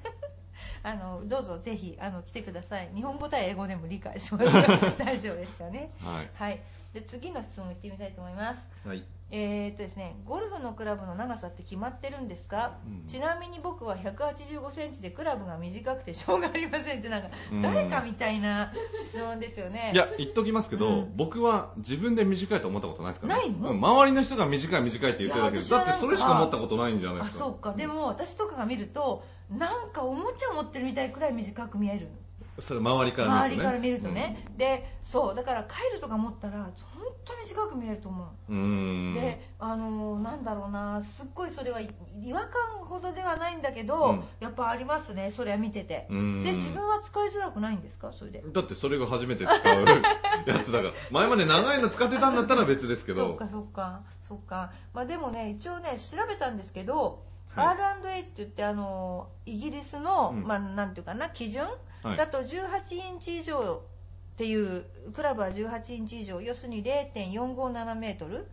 [0.84, 2.90] あのどうぞぜひあの来てください。
[2.96, 4.46] 日本語対英語でも理解します。
[4.98, 5.92] 大丈夫ですからね。
[6.00, 6.30] はい。
[6.34, 6.62] はい
[6.94, 8.68] で次の質問いってみたいと思います。
[8.86, 9.04] はい。
[9.34, 13.08] えーっとですね、ゴルフのクラブの長さって決まってるんですか、うん。
[13.08, 17.62] ちなみに僕は185センチでクラブが短くてしょうがありませんってなんかうん。
[17.62, 18.74] 誰かみたいな
[19.08, 19.92] 質問ですよね。
[19.94, 21.14] いや言っときますけど、うん。
[21.16, 23.72] 僕は自分で短いと思ったことないですから、ないの？
[23.72, 27.46] うん周りの人が短い短いって言ってるだけでだってそれしか思ったことないんじゃないですか。
[27.46, 27.72] あそうか。
[27.72, 32.10] でも私とかが見るとなんかおもちゃ持ってるみたいくらい短く見える
[32.60, 33.58] それ周りから周見るとね。
[33.58, 36.74] りから見るとね、でそうだからカイルとか持ったら本
[37.26, 39.14] 当に短く見えると思う。
[39.14, 42.52] であのーなんだろうなすっごいそれは違和感
[42.86, 44.24] ほどではないんだけど、うん。
[44.40, 46.08] やっぱありますねそれは見てて。
[46.10, 46.44] うん。
[46.44, 48.12] で自分は使いづらくないんですか？
[48.12, 48.44] それで。
[48.46, 49.86] だってそれが初めて使う
[50.46, 50.94] やつだから。
[51.10, 53.28] 前まで長いの使ってたんだったら別ですけど。
[53.30, 54.72] そうかそうかそうか。
[54.94, 57.24] まあでもね一応ね調べたんですけど、
[57.56, 57.68] はい。
[57.70, 60.44] R&A って言ってあのイギリスの、うん。
[60.44, 61.66] まあなんていうかな基準、
[62.04, 63.84] だと18インチ以上
[64.34, 66.42] っていうクラブは18インチ以上。
[66.42, 68.44] 要するに0.457メートルっ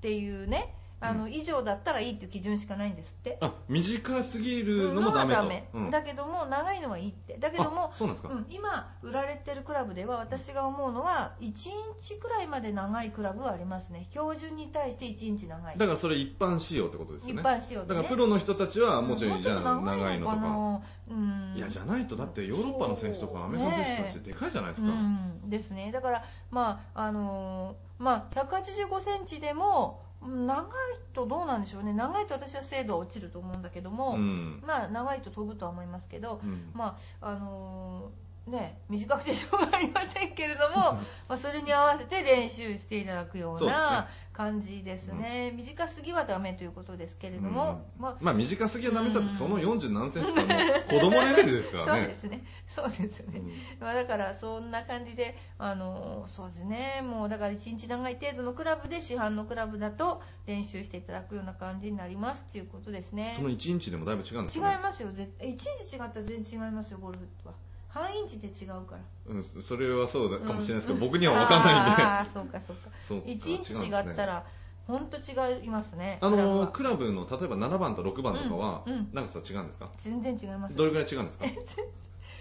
[0.00, 3.38] ていうねあの、う以上だったらいいっていう基準しかないんですって。
[3.40, 5.34] あ短すぎるのもダメ
[5.72, 5.90] と、うん。
[5.90, 7.36] だけども長いのはいいって。
[7.38, 8.32] だけどもあそうなんですか。
[8.32, 11.52] ん今売られてるクラブでは私が思うのは1イン
[12.00, 14.06] チくらいまで長いクラブはありますね。
[14.10, 15.76] 標準に対して1インチ長い。
[15.76, 20.36] だからそれ一般仕様ってことですよ一ね般仕様で、ね、だからプロの人たちはもうちょもいじゃあ長いのとか。
[20.36, 21.54] なうん。
[21.56, 25.50] いやじゃないとだってヨーロッパの選手とかアメリカの選手たちってでかいじゃないですか、うん。
[25.50, 25.90] ですね。
[25.92, 30.68] だからまああのーまあ185センチでも長い
[31.12, 31.92] とどうなんでしょうね。
[31.92, 34.62] 長いと私は精度は落ちると思うんだけども、うん。
[34.66, 36.70] まあ長いと飛ぶとは思いますけど、うん。
[36.74, 45.52] まああのーね短くてしょうがありませんけれどもまあそれに合わせて練習していただくような感じですね。
[45.54, 48.02] 短すぎはダメということですけれども、うん。
[48.02, 49.34] まあまあ短すぎはダメだって、うん。
[49.34, 50.48] その40何センチってもう
[50.88, 52.00] 子供レベルですからね。
[52.02, 52.14] そうで。
[52.14, 52.44] すね。
[52.66, 53.52] そうですよね、うん。
[53.78, 57.02] まあ、だからそんな感じであのそうですね。
[57.02, 63.34] もうだから1日長い程度のクラブで市販のクラブだと練習していただくような感じになりますということですね。
[63.36, 64.78] その1インチでもだいぶ違うんです違いかね。
[64.82, 65.12] ますよ。
[65.12, 67.54] 絶1インチ違ったら全然違いますよゴルフは
[67.92, 69.34] 半インチで違うから。
[69.34, 71.00] うん、それはそうだかもしれないですけど、うん。
[71.00, 72.02] 僕には分かんないんで。
[72.02, 72.88] ああそうかそうか。
[73.06, 74.44] そうか1インチ違ったら
[74.86, 79.88] 本当違いますねあのクラブの例えば7番と6番とかは、長さ違うんですか？
[79.96, 81.44] 全然違いますどれぐらい違うんですか？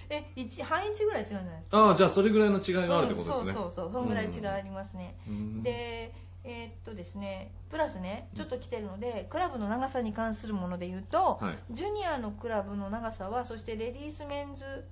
[0.09, 1.77] え一半インチぐらい違うんじゃないですか？
[1.77, 3.91] ああじゃあそれぐらいの違いがあるってことですね、うんそうそうそう。
[3.93, 5.61] そんぐらい違いありますね、うん。
[5.63, 11.73] でえーっとですねプラスねちょっと来てるのでクラブの長さに関するもので言うと、はい。
[11.75, 14.83] ジュニアのクラブの長さはそしてレディースメンズ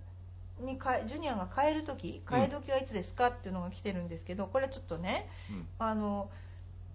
[0.63, 5.67] にかえジュニアが変える時変え時はいつですかっていうのが来てるんですけどこれちょっとねうん。
[5.79, 6.29] あの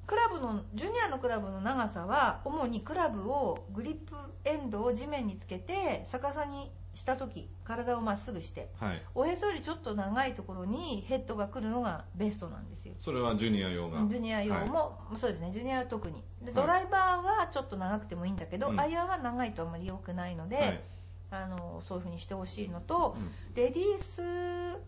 [0.07, 9.03] クラブのジュニアのクラブの長さは主にクラブをグリップエンドを地面につけて逆さにした時体をまっすぐしてはい。
[9.15, 12.95] おへそよりちょっと長いところにヘッドが来るのがベストなんですよ。
[12.99, 14.07] それはジュニア用が。
[14.07, 14.69] ジュニア用はい。
[14.69, 16.23] も、そうですねジュニアは特に。
[16.43, 16.55] ではい。
[16.55, 18.81] ドライバーはちょっと長くてもいいんだけど、うん。
[18.81, 20.81] アイアンは長いとあんまり良くないので、はい
[21.31, 23.33] あのそういう風にしてほしいのと、うん。
[23.55, 24.23] レディース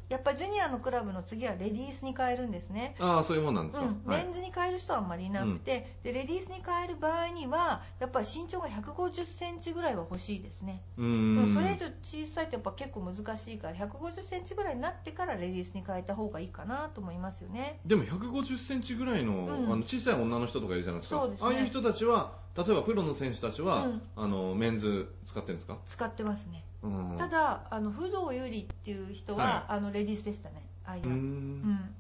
[0.09, 2.94] やっぱりジュニアのクラブの次はレディースに変えるんですね。
[3.01, 4.25] ああそういうもんなんですか、うん、はい。
[4.25, 11.55] メンズに変える人はあんまりいなくて、でレディースに変える場合にはやっぱり身長が1 5 0センチぐらいは欲しいですね、うーん。
[11.55, 17.81] それ以上小さいとやっぱ結構難しいから1 5 0センチぐらいになってからレディースに変えた方がいいかなと思いますよね。
[17.85, 19.72] でも150センチぐらいの,、うん。
[19.72, 21.20] あの小さい女の人とかいるじゃないですか。
[21.20, 21.49] そうですね。
[21.49, 24.03] ああいう人たちは例えばプロの選手たちは、うん。
[24.16, 26.64] あのメンズ使ってるんですか、使ってますね。
[26.83, 30.66] うん、ただあの不動有利っていう人は、はあのレディースでしたね。
[30.85, 31.16] アイアンうーん。
[31.16, 31.95] うん。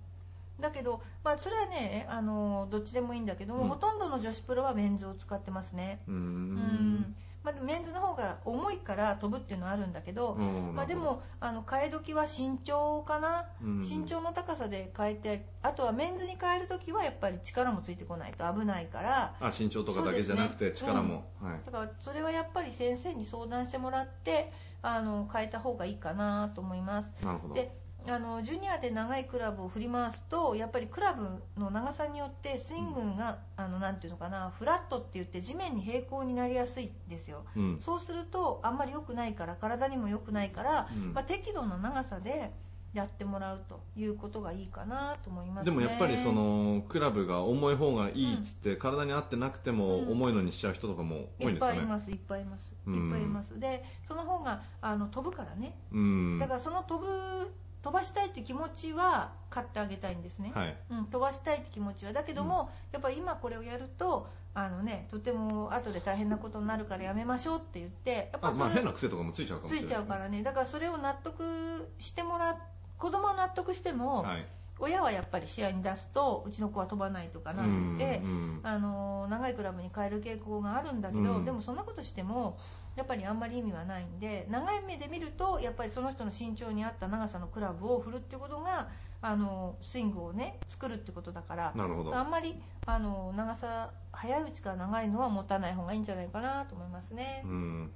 [0.60, 3.68] だけど、まあ、それはねあのどっちでもいいんだけども、うん。
[3.68, 6.00] ほとんどの女子プロはメンズを使ってますね。
[6.08, 7.14] うん
[7.46, 13.80] まあ、メンズの方が重いから飛ぶっていうのはあるんだけど、うんまあ、でもあの替え時は身長かな、うん。
[13.82, 19.36] 身長の高さで変えてあとはメンズに変える時はやっぱり力もついてこないと危ないから。
[19.38, 21.60] あ身長とかだけじゃなくて力も、はい。
[21.64, 27.14] だからそれはやっぱり先生に相談してもらってあの変えた方がいいかなと思います。
[27.22, 27.54] なるほど。
[27.54, 37.44] であのジュニアで長いクラブを振り回すとやっぱりクラブの長さによってスイングが、あのなんていうのかなフラットって言って地面に平行になりやすいんですよ。
[37.56, 37.78] うん。
[37.80, 41.12] そうするとあんまり良くないから体にも良くないから、うん。
[41.14, 42.52] まあ、適度な長さで
[42.94, 45.70] やってもらうということがいいかなと思いますね。
[45.70, 50.12] でもやっぱりそのクラブが重い方がいいっつって、体に合ってなくてもうん。
[50.12, 51.74] 重いのにしちゃう人とかも多いんいっですかね。
[51.74, 53.58] ぱいいますいっぱいいますいうんっぱいいます。
[53.58, 55.76] でその方があの飛ぶからね。
[55.92, 56.38] うん。
[56.38, 57.52] だからその飛ぶ
[57.86, 60.76] 飛ばしたいっていう気持ちは買ってあげたいんですね、はい。
[60.90, 62.12] うん、飛ばしたいって気持ちは。
[62.12, 69.88] だけども、やっぱり今これをやるとあのねとても後で大変なことになるからやめましょうって言ってやっぱあまあ変な癖とかもついちゃうかもしついれない。
[69.90, 70.42] ちゃうからね。
[70.42, 72.58] だからそれを納得してもら
[72.98, 74.46] 子供は納得しても、はい。
[74.80, 81.44] 親はやっぱり試合に出すとうちの子は飛ばないとかなので、うんうんあの長いクラブに変える傾向があるんだけど、うん。
[81.44, 82.58] でもそんなことしても
[82.96, 88.88] やっぱりあんまり意味はないんで長い目で見るとやっぱりその人の身長に合った長さのクラブを振るっていうことが
[89.20, 92.16] あのスイングをね作るってことだからなるほど。
[92.16, 97.42] あんまりあの長さ早いうちから長いのは持たない方がいいんじゃないかなと思いますね。
[97.44, 97.90] うん。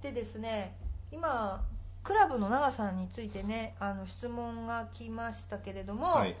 [0.00, 0.76] でですね
[1.10, 1.64] 今
[2.02, 6.36] クラブの長さについてねあの質問が来ましたけれども、はい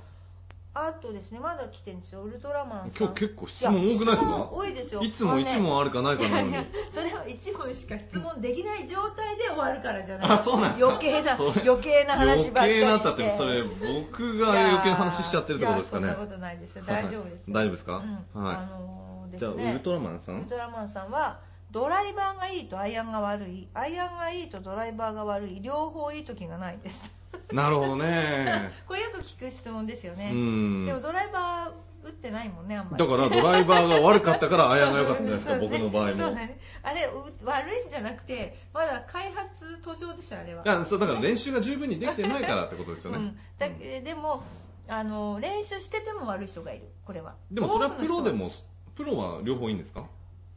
[0.78, 2.22] あとですねまだ来てるんですよ。
[2.22, 3.06] ウルトラマンさん。
[3.06, 4.48] 今日結構質問多くないですか？
[4.52, 5.02] 多いですよ。
[5.02, 6.50] いつも1問あるかないかなのに。
[6.50, 10.86] いやいやそれは1問しか質問できない状態で終わるからじゃないあそうなんですか？
[10.88, 12.80] 余計な余計な話ばっかりして。
[12.80, 16.08] 余計なったってそれ僕が余計な話しちゃってるってことですかね。
[16.08, 16.84] そんなことないですよ。
[16.86, 18.04] 大丈夫です大丈夫ですか？
[18.34, 18.42] うん。
[18.44, 18.56] はい。
[18.56, 20.36] あのーですじゃあねウルトラマンさん？
[20.36, 23.68] ウルトラマンさんはドライバーがいいとアイアンが悪い。
[23.74, 25.60] アイアンがいいとドライバーが悪い。
[25.62, 27.12] 両方いい時がないです
[27.52, 28.72] なるほどね。
[28.86, 30.86] これよく聞く質問ですようねん。
[30.86, 33.04] でもドライバー打ってないもんねあんまり。
[33.04, 35.68] だからドライバーが悪かったからアイアンが良かったんじゃないですかね。
[35.68, 36.16] 僕の場合も。
[36.16, 36.60] そうね。
[36.82, 40.62] あれう悪いんじゃなくてまだ開発途上でしょあれは。
[40.66, 44.42] あそうだから練習が十分にできてないからってことですよね、うん、だでも
[44.88, 47.34] あの練習してても悪い人がいるこれは。
[47.50, 48.50] でもそれはプロでも
[48.94, 50.06] プロは両方いいんですか？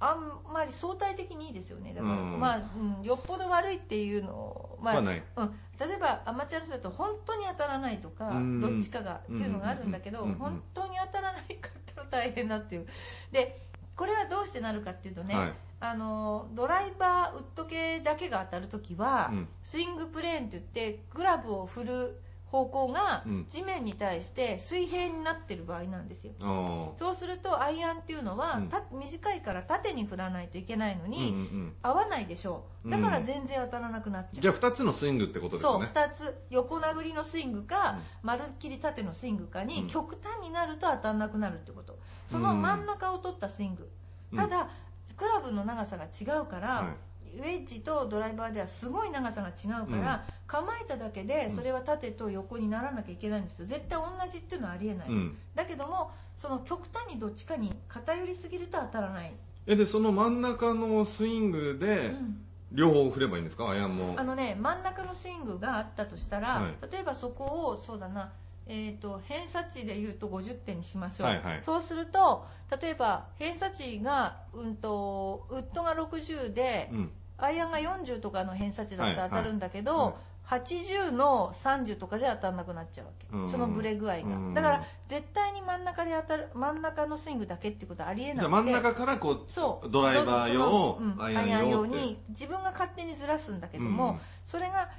[0.02, 2.40] あんまり相対的にいいですよねだから、うん。
[2.40, 2.62] まあ、
[3.00, 5.22] うん、よっぽど悪いっていうのを、まあはない。
[5.36, 8.60] うん、例えばアマチュアの人だと本当に当たらないとかうん。
[8.62, 12.88] どっちかがっていうのがあるんだけど本当に当たらないかったら大変だっていう。
[13.32, 13.62] で
[13.96, 15.54] これはどうしてなるかっていうとね、はい。
[15.82, 19.48] あのドライバーウッド系だけが当たるときは、うん。
[19.64, 23.46] スイングプレーンって言ってグラブを振る方向がうん。
[23.48, 26.34] 地面に対して水平になってる場合なんですよ。
[26.42, 28.68] あそうするとアイアンっていうのは、うん。
[28.70, 32.90] た短いから縦に振らないといけないのに、うんうん合わないでしょう。
[32.90, 36.42] だから全然当たらなくなっちゃう、じゃあ2つのスイングってことですそうよね2つ。
[36.50, 38.02] 横殴りのスイングか、うん。
[38.24, 39.88] まるっきり縦のスイングかに、うん。
[39.88, 41.98] 極端になると当たらなくなるってこと。
[42.28, 43.90] その真ん中を取ったスイング、
[44.32, 44.38] うん。
[44.38, 44.70] ただ
[45.16, 46.94] クラブの長さが違うから、は
[47.38, 53.66] ウェッジとドライバーではすごい長さが違うから、構えただけでそれは縦と横にならなきゃいけないんですよ。
[53.66, 55.38] 絶対同じっていうのはありえない、うん。
[55.56, 59.34] だけどもその極端にどっちかに偏りすぎると当たらない、
[59.68, 62.46] えでその真ん中のスイングでうん。
[62.72, 63.68] 両方振ればいいんですか？
[63.68, 64.14] アイアンも。
[64.16, 66.76] あのね真ん中のスイングがあったとしたら、はい。
[66.92, 68.32] 例えばそこをそうだな
[68.70, 71.64] えー、と偏差値でいうと50点にしましょう、はいはい。
[71.64, 72.46] そうすると
[72.82, 77.12] 例えば偏差値が、うん、とウッドが60で、うん。
[77.42, 80.14] アイアンが40とかの偏差値だとはい当たるんだけど、はい
[80.50, 83.50] 80の30とかじゃ当たらなくなっちゃうわけ、うん。
[83.50, 84.54] そのブレ具合が、うん。
[84.56, 88.40] だから絶対に真ん中で当たる真ん中のスイングだけっていうことはありえなくて。
[88.40, 89.92] じゃあ真ん中からこうそう。
[89.92, 94.20] ドライバー用、うんアイアン用に自分が勝手にずらすんだけども、うん。
[94.44, 94.90] それが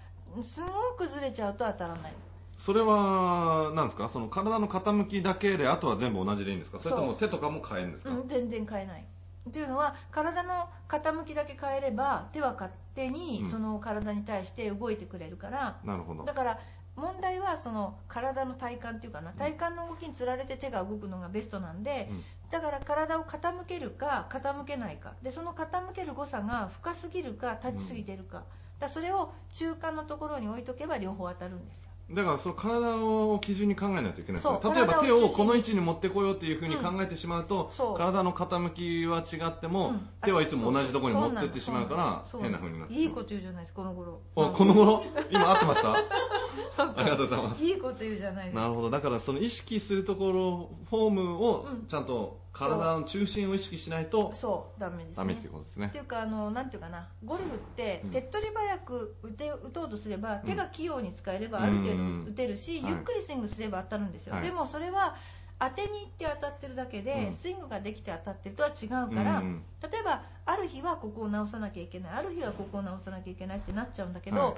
[0.40, 2.12] すごくずれちゃうと当たらない
[2.60, 4.10] それは何ですか？
[4.10, 6.78] その体の傾きだけであとは全部同じでいいんですか？
[6.78, 9.04] それとも手とかも変えるんですか、うん、全然変えない。
[9.50, 13.50] というのは体の傾きだけ変えれば手は勝手にうん。
[13.50, 16.24] その体に対して動いてくれるから、なるほど。
[16.24, 16.60] だから
[16.96, 19.32] 問題はその体の体幹っていうかな。
[19.32, 22.24] 体幹の動きにつられて手が動くのがベストなんで、うん。
[22.50, 25.14] だから体を傾けるか傾けないか。
[25.22, 28.44] でその傾ける誤差が深すぎるか立ちすぎてるか,、
[28.78, 34.58] だそれを中間のところに置いとけば両方当たるんですよだからその体を基準に考えないといけないですね。
[34.74, 37.96] 例えば手体をこの位置に持ってこようっていうふうに考えてしまうと、う。
[37.96, 40.08] 体の傾きは違っても、うん。
[40.22, 42.94] 手はいつも同じところに持ってってしまうから変な風になって。
[42.94, 44.20] いいこと言うじゃないですかこの頃。
[44.36, 45.04] あこの頃？
[45.30, 45.92] 今合ってました？
[45.92, 47.64] ありがとうございます。
[47.64, 48.60] いいこと言うじゃないですか。
[48.60, 48.90] なるほど。
[48.90, 51.86] だからその意識するところフォームをうん。
[51.86, 55.14] ちゃんと体の中心を意識しないとそうダメですね。
[55.16, 55.86] ダメっていうことですね。
[55.86, 57.08] っていうかあのなんていうかな。
[57.24, 58.10] ゴルフってうん。
[58.10, 62.24] 手っ取り早く打て打とうとすれば手が器用に使えればある程うん。
[62.24, 62.92] 度打てるし、はい。
[62.92, 64.42] ゆっくりスイングすれば当たるんですよ、はい。
[64.42, 65.16] でもそれは
[65.60, 67.32] 当てに行って当たってるだけで、うん。
[67.32, 69.62] スイングができて当たってるとは違うから、うん。
[69.82, 74.54] 例えばある日はここを直さなきゃいけないある日はここを直さなきゃいけないってなっちゃうんだけど、はい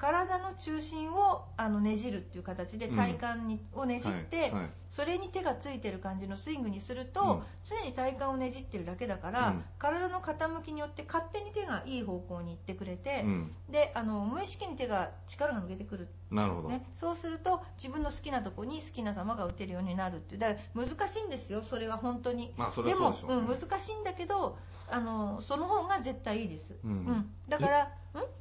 [0.00, 4.70] 体の中心をあのねじるっていう形で体幹に、をねじって、はいはい。
[4.88, 7.42] それに手がついてる感じのスイングにすると、うん。
[7.62, 9.64] 常に体幹をねじってるだけだから、うん。
[9.78, 13.52] 体の傾きによって勝手に手がいい方向に行ってくれて、うん。
[13.68, 20.40] であの無意識に手が力が抜けてくる、なるほど、ね、そうすると自分の好きなとこに好きな球が打てるようになるっていう。
[20.40, 22.94] だから難しいんですよそれは本当に、まあでしょうね。
[22.94, 24.56] も、うん、難しいんだけど
[24.90, 27.30] あのその方が絶対いいです、うん。
[27.48, 27.88] だからん？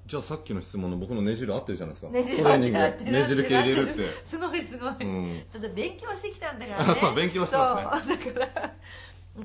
[0.08, 4.26] じゃあさっきの質問の僕のねじる合ってるじゃないですかねじるトレーニング合ってるねじる系入れるって。
[4.26, 5.44] すごいすごい、うん。
[5.52, 6.92] ちょっと勉強してきたんだからね。
[6.92, 8.18] あそう勉強してますね。
[8.18, 8.74] そうだから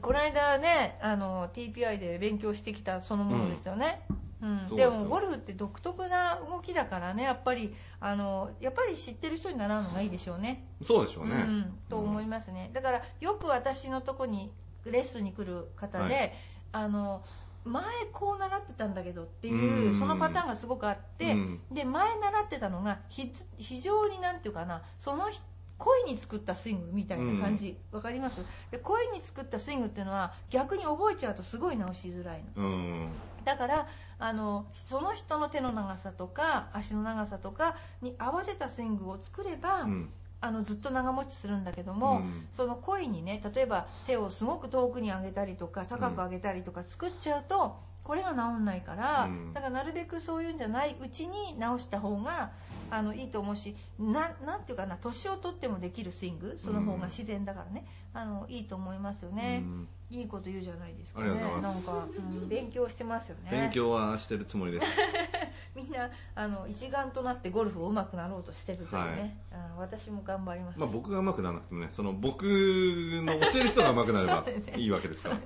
[0.00, 4.06] この間ねあの TPI で勉強してきたそのものですよね、
[4.42, 4.76] うん。
[4.76, 10.66] でもゴルフって独特な動きだからねやっぱりあのやっぱり知ってる人に習うのがいいでしょうね。
[10.82, 12.70] そうでしょうね、うん、と思いますね。
[12.72, 14.50] だからよく私のとこに
[14.90, 16.33] レッスンに来る方で、はい。
[16.73, 17.23] あの
[17.64, 19.99] 前こう習ってたんだけどってういうん。
[19.99, 21.61] そのパターンがすごくあって、うん。
[21.73, 25.42] で前習ってたのがひ非常になんていうかなその人
[25.77, 28.37] 恋に作ったスイングみたいな感じ、わかります？
[28.70, 32.64] で恋に作ったスイングっていうのは逆に覚えちゃうとすごい直しづらいの。
[32.64, 33.09] うん。
[33.44, 33.88] だから
[34.20, 40.11] あのその人の手の長さとか足の長さとかに合わせたスイングを作れば、うん
[40.44, 42.46] あのずっと長持ちするんだけども、うん。
[42.52, 49.52] その恋にね例えば手をすごく遠くに上げたりとか高く上げたりとか作っちゃうと、これが治んないから、うん。
[49.54, 52.52] だからなるべくそういうんじゃないうちに直した方が
[52.90, 59.88] あのいいと思うしななんていうかな年を取ってもできるスイングその方が自然だからね、あのいいと思いますよね、うん。
[60.09, 63.50] いいこと言うじゃないですかあねなんか、うん勉強してますよね。
[63.50, 64.87] 勉強はしてるつもりです。
[65.74, 74.44] みんなあの一丸となってゴルフを上手くなろうとしてるというね、あ私も頑張ります、まあ僕が上手くならなくてもねその僕の教える人が上手くなれば
[74.79, 75.38] いいわけですから。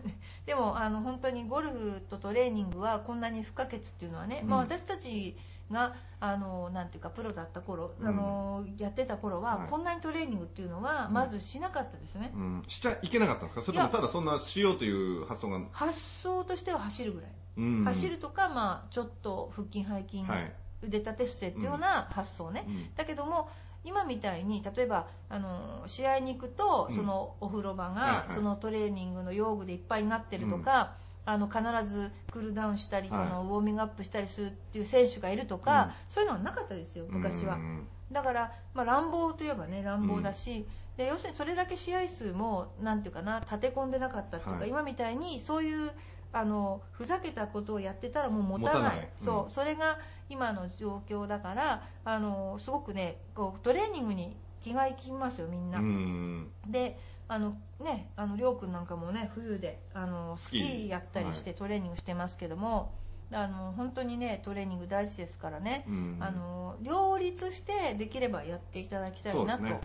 [0.45, 4.51] でもあの本当にゴルフとトレーニングはこんなに不可欠っていうのはね、うん。
[4.51, 5.35] まあ、私たち
[5.71, 8.09] があのなんていうかプロだった頃、うん。
[8.09, 13.63] あのやってた頃は、はいこんなにトレーニングっていうのはまずしなかったですね、うん、しちゃいけなかったんですか？
[13.63, 20.53] それともただそんなしようという発想が、発想としては走るぐらい、うん、走るとか、まあ、ちょっと腹筋背筋、はい。
[20.81, 22.95] 腕立て伏せっていうような発想ね、うん。
[22.95, 23.51] だけども
[23.85, 26.97] 今みたいに例えばあの試合に行くとうん。
[26.97, 28.33] そのお風呂場はいがはい。
[28.33, 30.95] そのトレーニングの用具でいっぱいになってるとか、
[31.29, 33.29] あの必ずクールダウンしたりそはい。
[33.29, 37.57] のウォーミングアップしたりするっていう選手がいるとか、そういうのはなかったですよ昔は。
[37.57, 37.59] う。
[37.59, 37.87] ん。
[38.11, 40.67] だから、まあ、乱暴といえばね乱暴だし、
[40.97, 44.71] で要するにそれだけ試合数もなんていうかな立て込んでなかったっていうか、はい。
[44.71, 45.91] 今みたいにそういう
[46.33, 48.83] あのふざけたことをやってたらもう持たない。
[48.83, 49.09] 持たない。
[49.21, 49.25] うん。
[49.27, 49.51] そう。
[49.51, 49.99] それが
[50.31, 55.79] 今の状況だからあのすごくねこうトレーニングに気がいきますよみんな。
[55.79, 56.51] うん。
[56.67, 56.99] で
[57.29, 62.95] あのねあのりょうくんなんかもね冬であのスキーやったりしてトレーニングしてますけども、
[63.31, 66.17] あの本当にねトレーニング大事ですからね、うん。
[66.21, 69.81] あの両立してできればやっていただきたいなと、ね。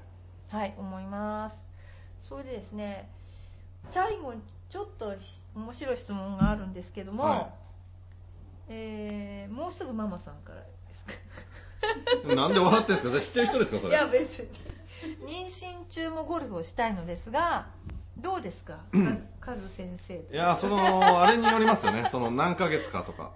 [0.50, 1.66] はい思います。
[2.22, 3.10] それでですね
[3.92, 5.14] 最後にちょっと
[5.56, 7.46] 面白い質問があるんですけども、はい。
[8.70, 10.66] えーもうすぐママさんからで
[10.96, 11.06] す
[12.24, 12.36] か？
[12.36, 13.20] なんで笑ってんですか？
[13.22, 13.80] 知ってる人ですか？
[13.80, 13.92] それ。
[13.92, 14.48] いや別に
[15.26, 17.68] 妊娠中もゴルフをしたいのですが
[18.18, 18.80] どうですか？
[19.42, 22.08] カズ先生いやそのあれによりますよね。
[22.12, 23.32] その何ヶ月かとか。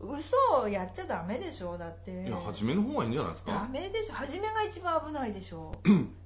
[0.00, 1.78] 嘘をやっちゃダメでしょ？
[1.78, 2.26] だって。
[2.26, 4.14] いや初めの方がいいんじゃないですダかメでしょ。
[4.14, 5.72] 初めが一番危ないでしょ。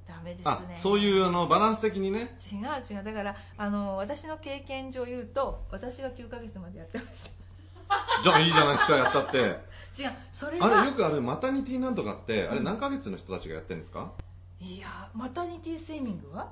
[0.07, 2.35] ダメですあねそういうあのバランス的にね。
[2.51, 3.05] 違う違う。
[3.05, 7.31] だからあの私の経験上言うと私は9ヶ月までやってました。
[8.23, 9.39] じゃあいいじゃないですかやったって。
[10.01, 10.13] 違う。
[10.33, 14.13] それあれはよくあれマタニティなんとかってあれ何ヶ月の人たちがやってるんですか、
[14.61, 16.51] いやマタニティスイミングは？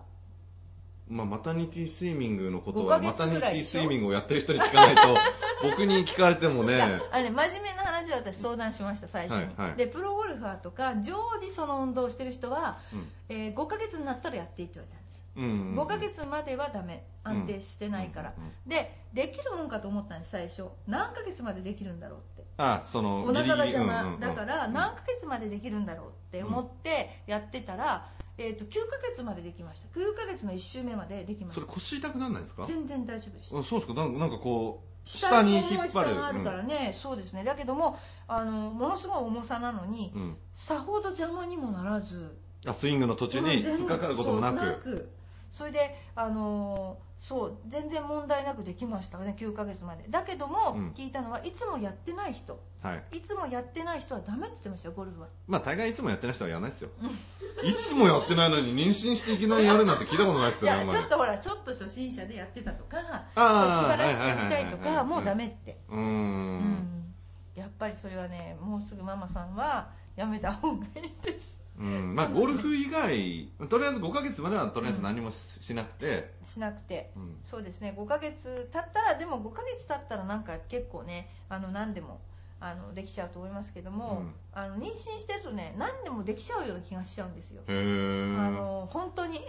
[1.09, 5.03] まあ、マタニティスイミングのこと5ヶはマタニティスイミングをやってる人に聞かないと
[5.63, 6.81] 僕に聞かれてもね。
[6.81, 9.77] あれね真面目な話を私相談しました最初に、はいはい。
[9.77, 13.09] でプロゴルファーとか常時その運動をしてる人は、うん。
[13.29, 15.75] えー5ヶ月になったらやっていいって言われたんですうん。
[15.75, 17.07] 5ヶ月まではダメ。
[17.25, 22.45] 安定してないから、うんうんでできるもんかと思ったんです最初何ヶ月までできるんだろうって。
[22.57, 29.89] あそのお腹が邪魔、だから何ヶ月までできるんだろうって思ってやってたら、えー、と9ヶ月までできました。
[29.97, 31.61] 9ヶ月の1週目までできました。
[31.61, 32.67] それ腰痛くならないですか？
[32.67, 33.59] 全然大丈夫でした。
[33.59, 34.01] あそうですか。
[34.01, 35.91] なんなんかこう下下に引っ張る。
[35.91, 37.45] 下があるからね、そうですね。
[37.45, 40.23] だけどもあのものすごい重さなのに、うん。
[40.23, 42.37] うんさほど邪魔にもならず。
[42.67, 45.11] あスイングの途中にうん突っかかることもなそうく
[45.55, 50.05] それであのーそう全然問題なくできましたね9ヶ月まで。
[50.11, 50.91] だけども、うん。
[50.91, 52.61] 聞いたのはいつもやってない人。
[52.83, 53.17] はい。
[53.17, 55.29] いつもやってない人はダメって言ってましたよゴルフは。
[55.47, 56.91] まあ大概いつもやってない人はやらないですよ。
[57.65, 62.99] いつもやってないのに妊娠していきなりやるなんて聞いたことないですよねちょっとほらちょっと初心者でやってたとか
[63.33, 65.81] 気晴らしていきたいとかもうダメって。
[65.89, 67.15] うーうんん。
[67.55, 72.15] やっぱりそれはねもうすぐママさんはやめた方がいいですうん。
[72.15, 77.11] まあゴルフ以外とりあえず5ヶ月まではとりあえず何もししなくて、しなくて。
[77.17, 77.37] うん。
[77.45, 77.95] そうですね。
[77.97, 82.21] 5ヶ月経ったらでも5ヶ月経ったらなんか結構ねあの何でも
[82.61, 84.35] あのできちゃうと思いますけども、うん。
[84.53, 89.41] あの妊娠してるとね何でもできちゃうような気がしちゃうんですよ、あの本当に。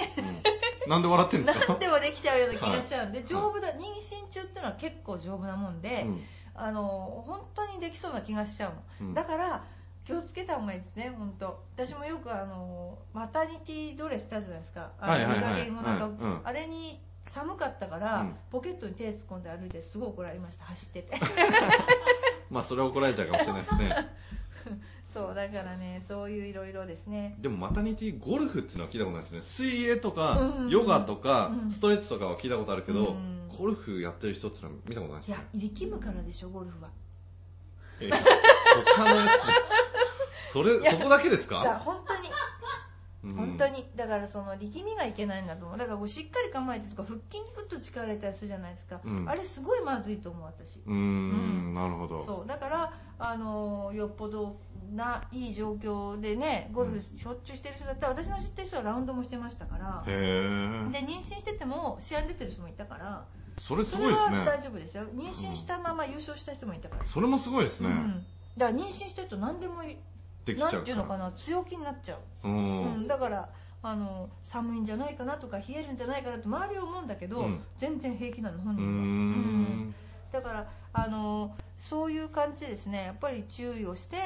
[0.88, 1.73] なんで笑ってんですか？
[1.78, 3.28] 何でもできちゃうような気がしちゃうんで、はい。
[3.28, 6.23] 丈夫だ妊娠中っていうのは結構丈夫なもんで、うん。
[6.55, 9.13] あの本当にできそうな気がしちゃうの、うん。
[9.13, 9.63] だから
[10.06, 11.64] 気をつけた方がいいですね本当。
[11.76, 14.91] 私もよくあのマタニティドレスってあるじゃないですか。
[14.99, 18.36] あのはいはいうんあれに寒かったから、うん。
[18.51, 20.66] ポケットに手突っ込んで歩いてすごい怒られました。
[20.66, 21.18] 走ってて。
[22.51, 23.95] まあそれは怒られちゃうかもしれないですね。
[25.12, 27.36] そうだからねそういういろいろですね。
[27.39, 29.41] でもマタニティゴルフっていうのは聞いたことないですね。
[29.41, 30.70] 水泳とか、うん。
[30.70, 31.72] ヨガとか、うん。
[31.72, 33.47] ストレッチとかは聞いたことあるけど、うん。
[33.58, 35.38] ゴルフやってる人っていうのは見たことないですね。
[35.53, 36.89] いや力むからでしょゴルフは。
[38.01, 39.85] え他のやつ
[40.56, 42.30] それそこだけですか、本当に。
[43.26, 43.36] うん。
[43.36, 43.86] 本当に。
[43.97, 45.78] だからその力みがいけないんだと思う。
[45.78, 49.30] だからこうしっかり構えてとか腹筋にグッと力入れたりするじゃないですか、うん。
[49.30, 50.80] あれすごいまずいと思う私。
[50.86, 52.24] うーんなるほど。
[52.24, 52.47] そう。
[52.47, 54.56] だからあのよっぽど
[54.93, 60.03] ないい状況でねゴルフしょっちゅうしてる人だったら私の知ってる人はラウンドもしてましたから。
[60.06, 63.26] で妊娠してても試合に出てる人もいたから。
[63.58, 64.45] それすごいですね。
[64.45, 65.06] 大丈夫でしたよ。
[65.16, 68.26] 妊娠したまま優勝した人もいたから、それもすごいですね、うん、
[68.58, 69.82] だから妊娠してると何でも
[70.54, 70.78] いできちゃうから。
[70.78, 72.48] なんていうのかな強気になっちゃう。
[72.48, 73.50] ううんん、だから
[73.84, 77.64] あの寒いんじゃないかなとか冷えるんじゃないかなって周りは思うんだけど、うん。
[77.78, 78.91] 全然平気なの本人は、
[79.88, 79.96] ん。
[80.32, 83.04] だからあのそういう感じでですね。
[83.06, 84.18] やっぱり注意をして、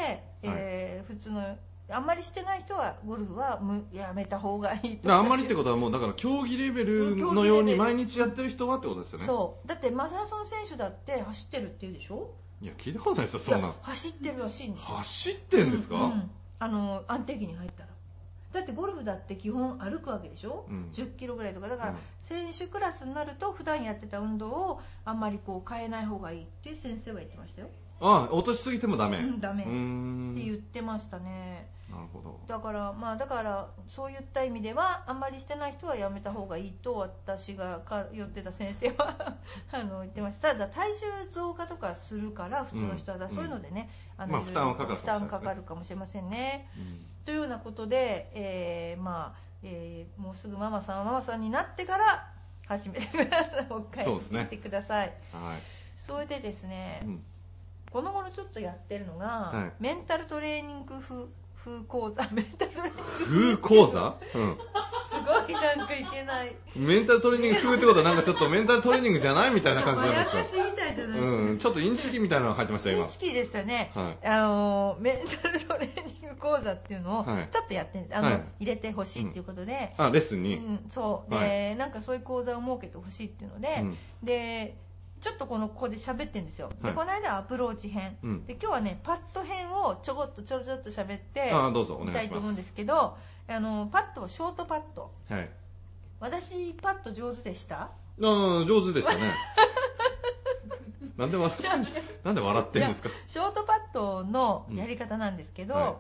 [0.44, 1.58] えー普通の
[1.92, 7.16] あんまりしてない人はゴルフはむやめた方がいいあんまりってとことはもうだから競技レベル。
[7.16, 9.26] のように毎日やってる人はってことですよね。
[9.26, 9.68] そう。
[9.68, 12.30] だってマラソン選手だって走ってるって言うでしょ？
[12.62, 14.98] いや聞いたことないですよそんな走ってるらしいんですよ。
[14.98, 16.32] 走ってんですか、うんうん。
[16.60, 17.90] あの安定期に入ったら。
[18.52, 20.90] だってゴルフだって基本歩くわけでしょ、うん。
[20.92, 21.70] 10キロぐらいとか。
[21.70, 21.98] だから、うん。
[22.22, 27.70] 選手クラスになると普段やってた運動をあんまりこう変えない方がいいっていう先生は言ってましたよ。
[28.02, 29.20] あ落としすぎてもダメ。
[29.20, 32.40] うんダメって言ってましたねなるほど。
[32.48, 39.38] だからまあだからそういった意味ではあんまりしてない人はやめた方がいいと私が通ってた先生は
[39.72, 40.54] あの言ってました。
[40.54, 46.70] ただ体重増加とかするから普通の人は、うんだからそういうのでね、あまあいろいろ負担はかかる負担かかるかもしれませんね。
[46.78, 52.28] うんというようなことで、えーまあえーもうすぐママさんはママさんになってから
[52.68, 53.68] 始めてください。
[53.68, 54.40] もう一回そうですね。
[54.42, 55.14] 聞いてください。
[55.32, 55.60] はい。
[56.08, 57.24] それでですね、うん。
[57.92, 59.72] この頃ちょっとやってるのが、はい。
[59.80, 61.26] メンタルトレーニング風
[61.64, 62.28] 風講座。
[62.32, 64.16] メンタルトレーニング風講座？
[64.36, 64.58] うん。
[65.10, 66.56] すごいなんかいけない。
[66.76, 70.34] メンタルトレーニング風ってことはなんかちょっと メンタルトレーニングじゃないみたいな感じなんですか？
[70.34, 73.06] まやかしみたいじゃないうんちょっとインチキみたいなのが入ってました今。
[73.06, 74.28] 認識でしたね、はい。
[74.28, 77.48] あのメンタルトレーニング講座っていうのをはい。
[77.52, 81.32] ちょっとやってるんですあの、はい入れてほしいっていうことで、あレッスンに、うん、そう。
[81.32, 83.98] で、はなんかそういう講座を設けてほしいっていうので、うん。
[84.24, 84.76] で
[85.22, 86.84] ちょっとこのここで喋ってるんですよ、はい。
[86.88, 88.46] でこの間はアプローチ編、うん。
[88.46, 93.18] で今日はねパッド編をちょこっとちょろちょろっと喋ってあどうぞおみ願いしたいと思うんですけど
[93.48, 95.50] あのパッドはショートパッドはい。
[96.20, 97.82] 私パッド上手でした？
[97.84, 97.92] あ
[98.68, 99.22] 上手でしたね。
[101.18, 101.52] なんでわ
[102.24, 103.10] なんで笑ってるんですか？
[103.28, 105.96] ショートパッドのやり方なんですけど、うんはい。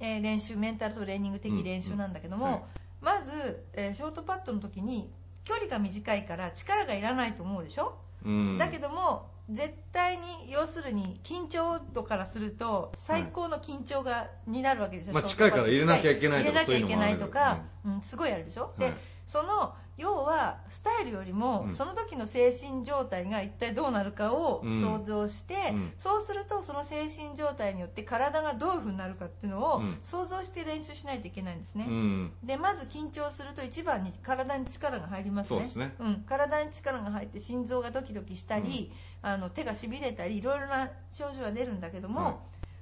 [0.00, 2.62] えー練習メンタルトレーニング的練習なんだけども、うんはい
[3.00, 5.12] まず、えーショートパッドの時に
[5.44, 8.58] 距離が短いから力がいらないと思うでしょ、うん。
[8.58, 18.94] だけども絶対に要するに緊張度からすると最高の緊張が、になるわけですよ、まあ近いから入れなきゃいけないとか入れなきゃいけないとそういうか、うんすごいあるでしょ、ではい
[19.28, 21.74] その要はスタイルよりも、うん。
[21.74, 24.80] その時の精神状態が一体どうなるかをうん。
[24.80, 25.92] 想像して、うん。
[25.98, 29.98] そうするとその精神状態によって体がどういう風になるかっていうのをうん。
[30.04, 32.32] 想像して練習しないといけないんですね、うん。
[32.44, 35.58] でまず緊張すると一番に体に力が入りますね。
[35.58, 35.94] そうですね。
[36.08, 42.34] ん、体に力が入って心臓がドキドキしたり、あの手がしびれたりいろいろな症状が出るんだけども、はい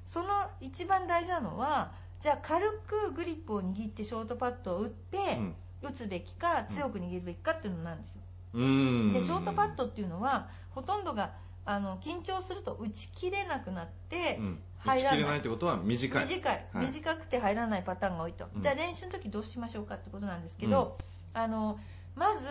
[0.07, 0.29] その
[0.61, 1.91] 一番大事なのは
[2.21, 5.55] じゃあ軽くグリップを握ってショートパッドを打って、うん
[5.87, 8.21] 打つべきか強く握るべきかっていうのなんですよ、
[8.55, 9.13] うん。
[9.13, 11.33] でショートパッドっていうのはほとんどが
[11.65, 14.59] あの緊張すると打ち切れなくなってうん。
[14.79, 16.27] 入らない,、打ち切れないってことは短い。
[16.27, 16.87] 短い、はい。
[16.87, 18.63] 短くて入らないパターンが多いと、うん。
[18.63, 20.97] じゃあ練習の時どうしましょうかってことなんですけど、
[21.35, 21.79] あの
[22.15, 22.47] まず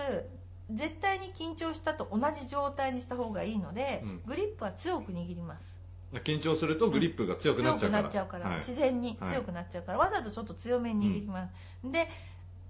[0.71, 4.21] 絶対に緊張したと同じ状態にした方がいいので、うん。
[4.25, 5.75] グリップは強く握ります。
[6.23, 8.59] 緊張するとグリップが強くなっちゃうから、強くなっちゃうから、はい。
[8.59, 12.07] 自然に強くなっちゃうから、わざとちょっと強めに握ります、で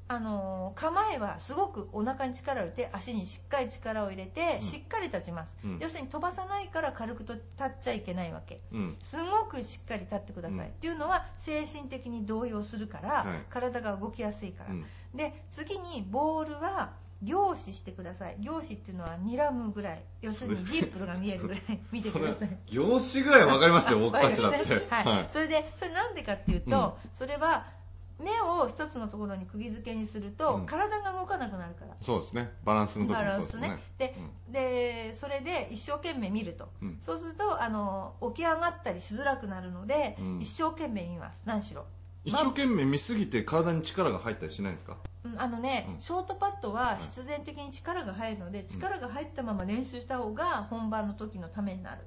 [0.07, 4.65] あのー構えはすごくお腹に力を入れて足にしっかり力を入れて、うん。
[4.65, 5.79] しっかり立ちます、うん。
[5.79, 8.61] 要するに飛ばさないから軽くと立っちゃいけないわけ。
[8.71, 8.97] うん。
[9.03, 10.65] すごくしっかり立ってください、うん。
[10.65, 13.43] っていうのは精神的に動揺するから、はい。
[13.49, 14.85] 体が動きやすいから、うん。
[15.15, 18.37] で次にボールは凝視してください。
[18.39, 20.03] 凝視っていうのは睨むぐらい。
[20.21, 22.59] 要するにディップルが見えるぐらい見てください。
[22.67, 24.87] 業種ぐらいわかりますよ 僕たちだって。
[24.89, 25.05] はい。
[25.05, 25.27] はい。
[25.29, 27.65] それでそれなんでかっていうと、それは
[28.19, 30.65] 目を一つのところに釘付けにすると、うん。
[30.65, 31.95] 体が動かなくなるから。
[32.01, 32.53] そうですね。
[32.63, 33.79] バランスの時バもそうですよね。
[33.97, 34.15] で,、
[34.49, 36.97] でそれで一生懸命見ると、うん。
[37.01, 40.39] そうするとあの起き上がったりしづらくなるので、うん。
[40.41, 41.43] 一生懸命見ます。
[41.45, 41.85] 何しろ。
[42.23, 44.97] 一生懸命見すぎて体に力が入ったりしないんですか？
[45.23, 45.99] うんあのね、うん。
[46.01, 52.01] ショートパッドは必然的に力が入るので、力が入ったまま練習した方が本番の時のためになる、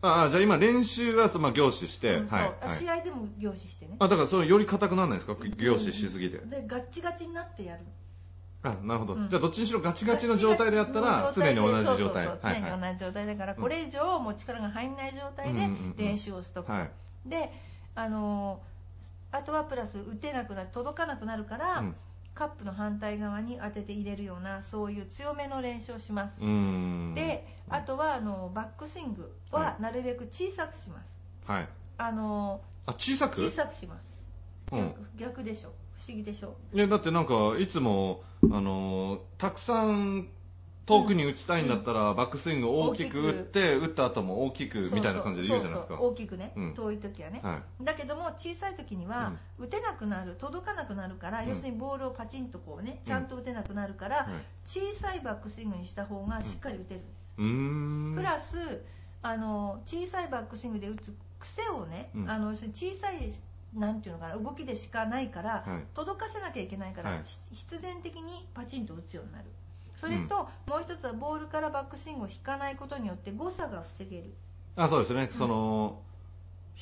[0.00, 2.38] ああじゃあ今練習はそのまあ凝視して、うんそう。
[2.38, 3.96] はい、はい試合でも凝視してね。
[3.98, 5.34] あだからそれより硬くならないですか？
[5.56, 7.80] 凝視しすぎて、でガッチガチになってやる。
[8.62, 9.28] あなるほど、うん。
[9.28, 12.26] じゃあどっちにしろガチガチの状態でやったら常に同じ状態。
[12.26, 13.60] そうそうそう常に同じ状態だから、うん。
[13.60, 15.94] これ以上もう力が入んない状態でうんうんうん。
[15.96, 16.90] 練習をしとくと、はい。
[17.26, 17.52] で
[17.94, 18.68] あのー
[19.30, 21.94] あとはプラス打てなくなる届かなくなるから、うん
[22.38, 26.40] カップの反対側に当てて入れるようなそういう強めの練習をします、
[27.16, 31.68] であとはあのバックスイングはなるべく小さくします、はい。
[31.98, 33.42] あのあ小さく？
[33.42, 34.24] 小さくします。
[34.70, 34.94] うん。
[35.18, 35.70] 逆,、逆でしょ。
[35.96, 36.54] 不思議でしょ。
[36.72, 40.28] いやだってなんかいつもあのーたくさん
[40.88, 46.00] 遠くに打ちたいんだったら、バックスイング大きく打って打った後も大きくみたいな感じで言うじゃないですか。
[46.00, 46.74] 大きくね、うん。
[46.74, 51.48] 遠い時はね、はだけども小さい時には打てなくなる届かなくなるから、うん。
[51.48, 54.26] 要するにボールをパチンとこうねちゃんと打てなくなるから、はい。
[54.64, 58.82] 小さいバックスイングにした方がしっかり打てるんです、プラス
[59.20, 62.30] あの小さいバックスイングで打つ癖をね、うん。
[62.30, 63.30] あの小さい
[63.74, 65.84] なんていうのかな動きでしかないから、はい。
[65.92, 67.20] 届かせなきゃいけないから、
[67.52, 69.44] 必然的にパチンと打つようになる
[69.98, 74.32] それと、もう一つはボールからバックスイングを引かないことによって誤差が防げる。
[74.76, 76.02] あそうですね、その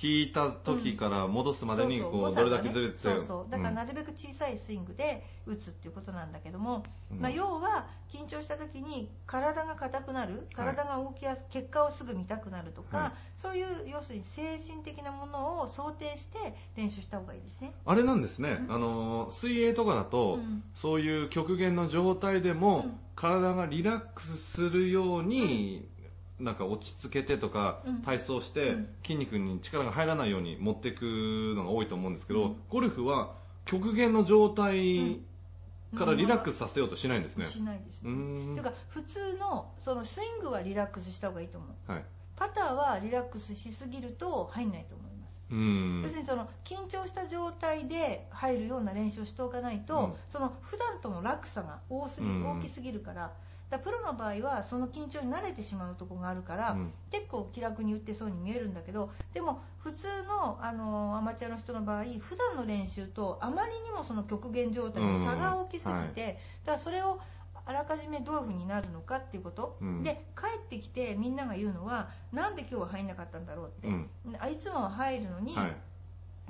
[0.03, 3.51] 引いた時から戻すまでにこうどれだけずれてそうそう。
[3.51, 17.73] だからなるべく小さいスイングで打つっていうことなんだけども、うん、まあ、要は緊張した時に体が硬くなる体が動きやす、はい、結果をすぐ見たくなるとか、はい、そういう要するに精神的なものを想定して練習した方がいいですね。
[17.87, 25.89] あれなんですね、うん、あの水泳とかだと、うん、そういう極限の状態でも、体がリラックスするように、
[26.39, 33.35] なんか落ち着けてとか、体操して筋肉に力が入らないように持っていくのが多いと思うんですけど、ゴルフは
[33.65, 35.21] 極限の状態
[35.97, 37.45] からリラックスさせようとしないんですね。
[37.47, 38.13] しないです、ね。
[38.55, 41.93] というか普通のそのスイングはリラックスした方がいいと思う。
[41.93, 42.05] はい、
[42.37, 45.43] パターはリラックスしすぎると入んないと思います。
[45.49, 53.33] うん要するにその緊張した状態で入るような練習をしておかないと、うん、その普段との落差が多すぎ、大きすぎるから。
[53.71, 66.39] だプロの場合はその緊張に慣れてしまうところがあるから、うん、結構気楽に打ってそうに見えるんだけどでも普通のあのアマチュアの人の場合普段の練習とあまりにもその極限状態の差が大きすぎて、うんはい、だか
[66.73, 67.19] らそれを
[67.69, 75.77] あらかじめどういう風になるのかっていうこと、うん、で帰ってきてみんなが言うのはなんで今日は入んなかったんだろうって、あいつもは入るのに、はい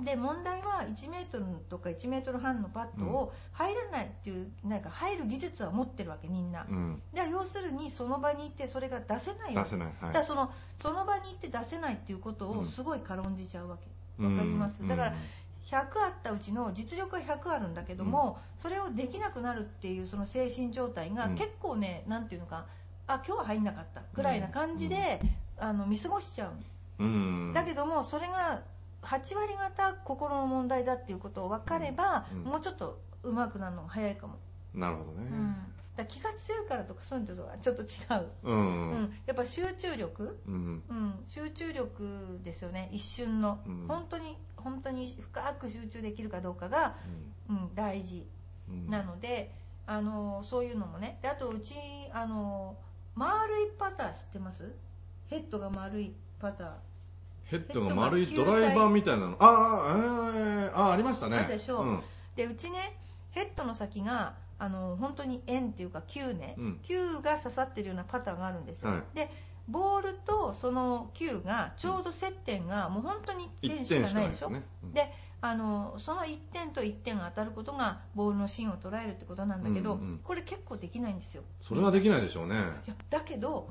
[0.03, 13.87] で問題は1メートルとか1メートル半のパットを入らないっていうなんか入る技術は持ってるわけみんな、うん、で要するにその場に行ってそれが出せない出せない、はい、だからそのその場に行って出せないっていうことをすごい軽んじちゃうわけ。
[14.23, 15.13] わ、かります、だから
[15.69, 22.65] 100あったうちの実力は100あるんだけども、うん、それをできなくなるっていうその精神状態が結構ね、うん、なんていうのか
[23.05, 25.21] あ今日は入んなかったくらいな感じで、
[25.57, 26.51] あの見過ごしちゃ
[26.99, 28.61] う、うん、だけどもそれが
[29.01, 34.39] 8割方心の問題だっていうことを分かれば、うんうん、もうちょっと上手くなるのが早いかも。
[34.73, 35.55] なるほどね、うん、
[35.95, 42.89] だ気が強いからとかそういうのとはちょっと違う、うん、うん、やっぱ集中力、うん、うん、集中力ですよね。
[42.91, 46.95] 一瞬の、本当に本当に深く集中できるかどうかが、
[47.49, 47.73] うん。
[47.73, 48.27] 大事
[48.89, 49.53] なので、
[49.85, 51.17] あのそういうのもね。
[51.21, 51.75] であとうち
[52.11, 52.75] あの
[53.15, 54.75] 丸いパター知ってます？
[55.27, 56.67] ヘッドが丸いパター
[57.47, 59.37] ヘッドが丸いドライバーみたいなの。
[59.39, 61.37] ああ、えー、あありましたね。
[61.37, 62.03] あでしょう、うん、
[62.35, 62.97] でうちね
[63.31, 69.29] ヘッドの先があの本当に円っていうか球ね、うん、球が刺さってるようなパターンがあるんですよ、はい、で
[69.67, 74.63] ボールとその球がちょうど接点がもう本当に1点しかないでしょ、ね。
[74.83, 81.43] うん、であのその1点と1点が当たることがボールの芯を捉えるってことなんだけど、うんうん、これ結構できないんですよ。
[81.61, 82.55] それはできないでしょうね。
[82.55, 83.69] いやだけど、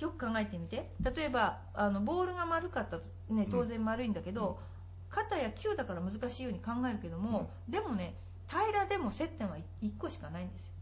[0.00, 0.90] よく考えてみて。
[1.00, 8.14] 例えばあのボールが丸かったと、ね、当然丸いんだけど、うん、肩や球だから難しいように考えるけども、うん、でもね
[8.48, 10.72] 平らでも接点は1個しかないんですよ。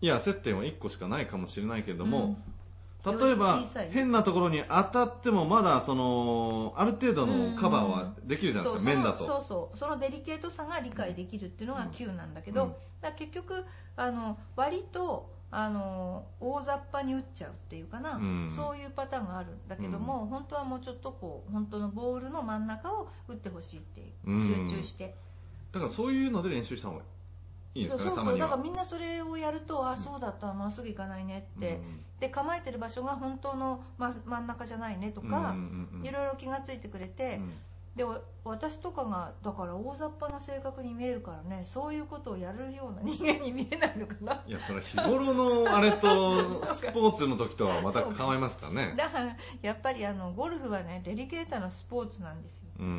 [0.00, 2.36] いや接点は1個しかないかもしれないけども、
[3.04, 9.26] うん、例えば変なところに当たってもまだそのある程度のカバーはできるじゃないですか、面だと。
[9.26, 9.76] そうそう。
[9.76, 13.64] そのデリケートさが理解できるっていうのが球なんだけど、だ結局
[13.96, 25.14] あの割とあの大雑把に打っちゃうっていうかな、うん、そういうパターンがあるんだけども、うん、本当はもうちょっとこう本当のボールの真ん中を打ってほしいっていう、集中して。
[25.72, 27.02] だからそういうので練習した方が
[27.74, 31.80] いいですかねそうそうだからみんなそれをやると、あそうだったまっすぐ行かないねって、
[32.20, 35.56] で構えてる場所が本当の真ん中じゃないねとか、
[36.02, 37.40] いろいろ気がついてくれて、
[37.98, 38.04] で
[38.44, 44.42] 私とかがだから大雑把な性格に見えるからねそういうことをやるような人間に見えないのかな。
[44.46, 48.94] いやそれ日頃のあれとスポーツの時とはまた変わりますかね。
[48.96, 52.90] だからやっぱりあのゴルフはねデリケートなスポーツなんですよ、うん、う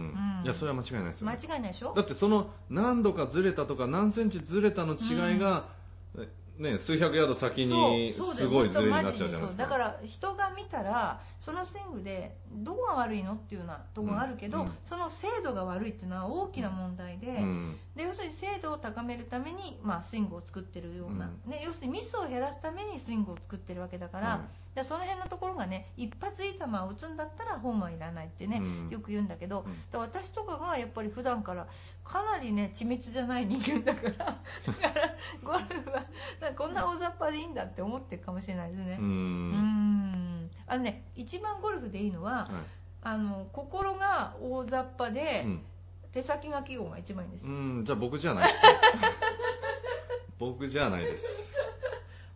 [0.42, 1.94] ん、いやそれは間違いないですよ、ね、間違いないでしょ？
[1.96, 5.70] だってその何度かずれたとか何センチずれたの違いが、
[6.16, 6.28] うん
[6.60, 9.64] ね、数百ヤード先にすごいずれになっちゃうじゃないですか。
[9.64, 24.46] だから人が見たらそのスイングでどこが悪いのっていうようなところがあるけど、うん、その精度が悪いっていうのは大きな問題でうん、で要するに精度を高めるために、まあ、スイングを作ってるような、うん、ね、要するにミスを減らすためにスイングを作ってるわけだから、
[24.76, 31.68] でその辺のところがね一発いい球を打つんだったらホームはいらないってね、よく言うんだけど、私とかがやっぱり普段から
[32.04, 36.06] かなりね緻密じゃない人間だから だからゴルフは
[36.56, 38.98] こんな大雑把でいいんだって思ってるかもしれないですね。
[39.00, 42.52] うんあのね一番ゴルフでいいのは、はい、
[43.02, 45.66] あの心が大雑把で、うん、
[46.12, 47.54] 手先が器用が一番いいんですよ。
[47.54, 48.62] うんじゃあ僕じゃないです。
[50.38, 51.54] 僕じゃないです。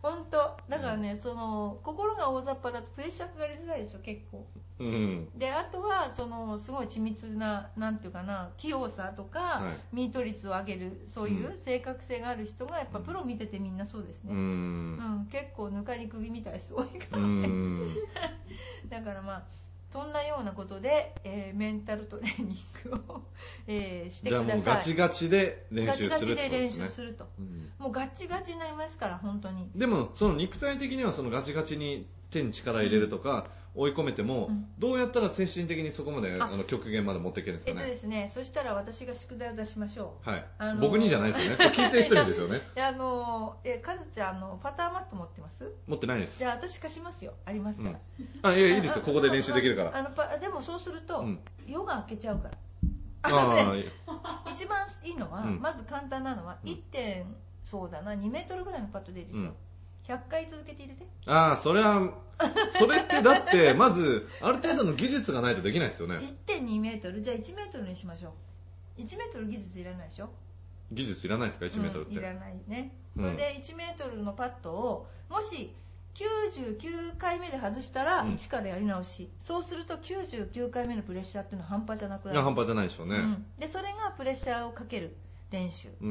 [0.02, 4.44] 本当だからね、うん、その心が大雑把だとプレッシャーかかりづらいでしょ結構、
[4.80, 14.40] うん、であとはそのすごい緻密ななんていうかな器用さとか、はい、ミート率を上げるそういう正確性がある人がやっぱプロ見ててみんなそうですね、うん、う
[15.22, 17.48] ん、結構ぬかに釘みたいな人多いからね。
[18.90, 19.42] だからまあ
[19.94, 22.56] そんなようなことで、えーメンタルトレーニン
[22.90, 23.22] グを、
[23.68, 24.58] えーしてじゃあください。
[24.58, 27.28] もうガチガチで練習するガチガチで練習すると。
[27.38, 27.70] うん。
[27.78, 29.70] もうガチガチになりますから本当に。
[29.76, 33.46] でもその肉体的にはそのガチガチに手に力入れるとか、
[33.76, 34.66] 追い込めても、うん。
[34.78, 36.44] どうやったら精神的にそこまであ。
[36.44, 40.30] あの極限まで持っていけるんですえっかね、とですねそしたら私が宿題を出しましょう。
[40.30, 41.64] はい、あのー僕にじゃないですよね？
[41.74, 42.62] 聞いてる人にですよね？
[42.80, 45.72] あのえカズちゃんあのパターマット持ってます？
[45.86, 46.38] 持ってないです。
[46.38, 47.34] じゃあ私貸しますよ。
[47.44, 47.98] ありますから、
[48.42, 49.02] あいやいいですよ。
[49.04, 49.96] ここで練習できるから。
[49.96, 51.40] あのパでもそうすると、うん。
[51.66, 52.54] 夜が明けちゃうから。
[53.22, 55.60] ああのねあ一番いいのは、うん。
[55.60, 56.70] まず簡単なのはうん。
[56.70, 56.82] 1.
[56.92, 59.54] 点そうだな2メートルぐらいのパットでいいですよ、うん
[60.06, 62.12] 100回続けて入れてああそれは
[62.78, 66.16] それってだって まずある程度の技術がないとできないですよね。
[66.46, 67.20] 1.2メートル。
[67.20, 68.34] じゃあ1メートルにしましょ
[68.98, 69.00] う。
[69.00, 70.30] 1メートル技術いらないでしょ。
[70.92, 73.24] 技術いらないですか？1メートルって、うんいらないね、うん。
[73.24, 75.74] それで1メートルのパットをもし
[76.14, 78.32] 99回目で外したらうん。
[78.32, 83.46] 1からやり直し、そうすると99回目のプレッシャーっていうのは半端じゃなくないるや半端じゃないでしょうね、うん。
[83.58, 85.16] でそれがプレッシャーをかける
[85.54, 85.88] 練習。
[86.00, 86.10] うんう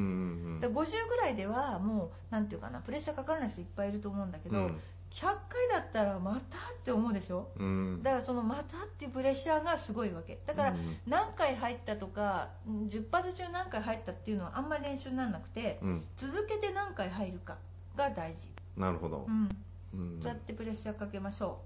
[0.58, 4.80] んだから50ぐらいではもうなんていうかなプレッシャーかからない人いっぱいいると思うんだけど、うん。
[5.12, 5.36] 100回
[5.72, 6.42] だったらまたっ
[6.84, 7.52] て思うでしょ？
[7.60, 8.02] うん。
[8.02, 10.40] だからそのまたっていうプレッシャーがすごいわけ。
[10.48, 16.04] だからうん何回入ったとかうん10発中何回入ったっていうのはあんまり練習にならなくてうん。
[16.18, 17.58] 続けて何回入るか
[17.96, 19.28] が大事、なるほど。
[19.28, 19.50] う、ん、
[19.94, 20.20] うん。
[20.20, 21.62] そうやってプレッシャーかけましょ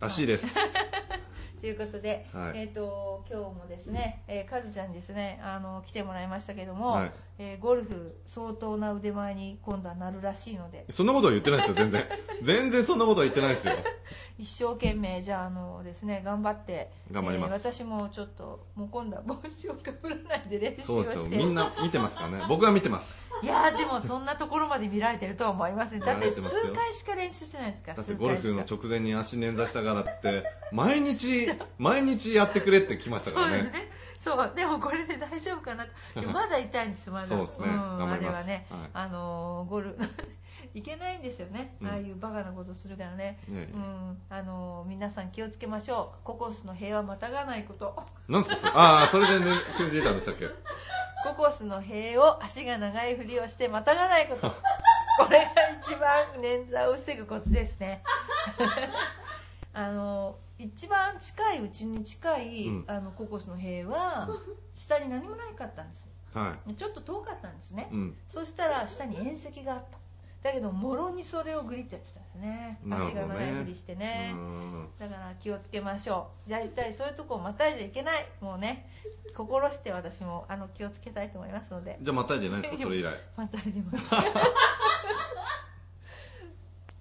[0.00, 0.48] らしいです、う
[1.62, 2.52] ということで、はい。
[2.56, 7.12] えー、と今日もですね、えー、カズちゃんにですねあの来てもらいましたけども、はい。
[7.38, 10.84] えーゴルフ相当な腕前に今度はなるらしいので。
[10.90, 12.04] そんなことは言ってないですよ全然。
[12.42, 13.74] 全然そんなことは言ってないですよ。
[14.38, 17.50] 一生懸命じゃああのですね頑張って頑張ります。
[17.50, 21.44] えー私もちょっともう今度は帽子をかぶらないで練習そうですをしてよ。
[21.44, 22.44] みんな見てますからね。
[22.48, 23.30] 僕は見てます。
[23.42, 26.00] いやーでもそんなところまで見られてるとは思いません。
[26.00, 33.58] だって数回しか練習してないですかだって数ゴルフの直前に足捻挫したからって毎日 毎日やってくれって来ましたからね。
[34.20, 34.48] そうね。
[34.48, 34.52] そう。
[34.54, 35.86] でもこれで大丈夫かな
[36.32, 37.26] まだ痛いんですよまだ。
[37.28, 37.68] そうですね。
[37.68, 38.36] ん頑張ります。
[38.36, 38.90] あれはね、はい。
[38.94, 39.96] あのーゴル
[40.74, 43.68] いけないんですよね、うんああいうバカなことするからね、いやいや。
[43.74, 44.22] うん。
[44.30, 46.24] あのー皆さん気をつけましょう。
[46.24, 48.02] ココスの平和またがないこと。
[48.28, 48.72] なんですかそれ？
[48.74, 50.48] ああそれでね気づいたんでしたっけ？
[51.24, 54.50] ココスの塀を足が長いふりをしてまたがないこと。
[55.18, 55.44] これが
[55.80, 58.02] 一番捻挫を防ぐコツですね。
[59.74, 62.84] あの一番近いうちに近い、うん。
[62.86, 64.28] あのココスの塀は
[64.74, 69.98] 下に何もないかったんですはちょっと遠かったんですね、い、うん、そしたら下に縁石があった。
[70.42, 72.80] だけどもろにそれをグリッとやってたんですね。
[72.84, 73.20] なるほどね。
[73.22, 74.32] 足が長いふりしてね。
[74.34, 74.88] うん。
[74.98, 76.50] だから気をつけましょう。
[76.50, 78.26] 大体そういうとこをまたいじゃいけない。
[78.40, 78.90] もうね
[79.36, 81.96] 心して私もあの気をつけたいと思いますので。
[82.00, 83.14] じゃあまたいじゃないですかそれ以来。
[83.36, 84.10] またいでます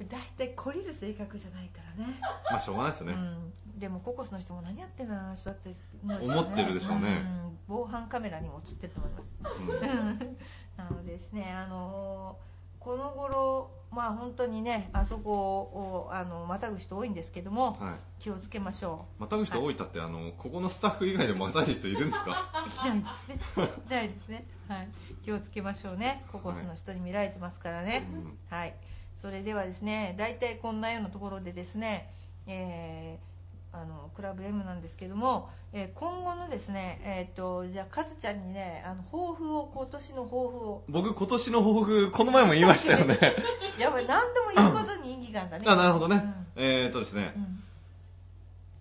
[0.08, 10.38] 大体懲りる性格じゃないからねまあしょうがないですよね、うん、でもココスの人も何やってんだろうな人だって思ってるでしょうねん防犯カメラにも映ってると思いますうん
[10.78, 22.52] なのでですね、あのーこの頃、まあ本当にね、あそこをあのまたぐ人多いんですけども、はい気をつけましょまたぐ人多いったって、あのここのスタッフ以外でもまたぐ人いるんですか？
[22.86, 22.88] う。
[22.88, 23.40] いないですね。
[23.88, 24.48] いないですね。
[24.68, 24.88] はい。
[25.24, 26.26] 気をつけましょうね。
[26.32, 28.08] ココスの人に見られてますからね。
[28.12, 28.74] うんはい。
[29.22, 32.10] それではですね、大体こんなようなところでですね、
[32.48, 33.32] えー
[33.74, 40.84] あのクラブ M なんですけども、えー今後のですね、えっ、とじゃあカズちゃんにね、あの抱負を今年の抱負を。
[40.90, 43.20] 僕今年の抱負この前も言いましたよね。
[43.80, 45.66] やばい、何でも言うことに意義があるんだね。
[45.68, 46.16] あなるほどね、
[46.56, 46.64] うん。
[46.64, 47.34] えーっとですね。
[47.36, 47.64] うん。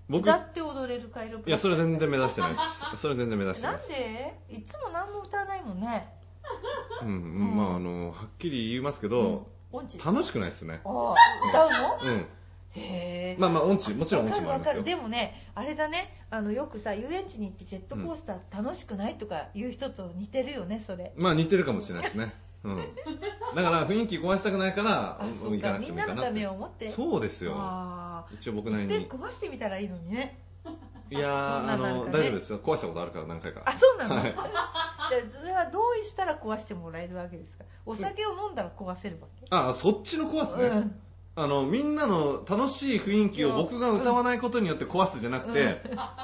[0.09, 2.59] 僕歌って踊れるカイロプいやそれ全然目指してないで
[2.97, 2.97] す。
[2.97, 4.01] それ全然目指してなないんです。
[4.01, 4.41] で？
[4.49, 6.09] いつも何も歌わないもんね。
[7.03, 10.81] うん、うん、まああのはっきり言いますけど、音痴楽しくないですね。
[10.85, 11.99] ああ歌うの？
[12.03, 12.27] うん。
[12.73, 13.37] へえ。
[13.39, 14.83] まあまあ音痴もちろん音痴もあるわかる。
[14.85, 16.17] でもねあれだね。
[16.31, 21.13] あのよくさ遊園地に行ってジェットコースター楽しくないとか言う人と似てるよねそれ。
[21.17, 22.33] まあ似てるかもしれないですね。
[22.63, 22.77] うん。
[23.57, 26.41] だから雰囲気壊したくないから あそう行かなくかみんなのたてもいいかなって。
[26.41, 26.91] めを思って。
[26.91, 27.55] そうですよ。
[27.57, 28.95] あ一応僕あなりに。
[28.95, 30.39] いっぺん壊してみたらいいのにね
[31.11, 32.59] いやーあねの大丈夫ですよ。
[32.59, 33.63] 壊したことあるから何回か。
[33.65, 34.25] あそうなの、はい。
[35.11, 37.65] でそれは同意したら壊してもらえるわけですか？
[37.85, 40.95] お酒を飲んだら壊せるわけ、あそっちの壊すね、うん。
[41.35, 45.83] あのみんなの楽しい雰囲気を僕が歌わないことによって壊すじゃなくて、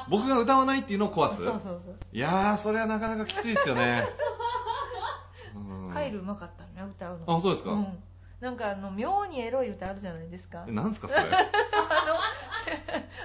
[0.08, 1.42] 僕が歌わないっていうのを壊す？
[1.42, 4.04] そうそうそういやーそれはなかなかきついですよね。
[5.56, 5.58] う
[5.88, 5.90] ん。
[5.92, 7.38] カイルうまかったね歌うの。
[7.38, 7.98] あそうですか、ん、
[8.40, 10.64] なんかあの妙にエロい歌あるじゃないですか。
[10.68, 11.22] えなんですかそれ？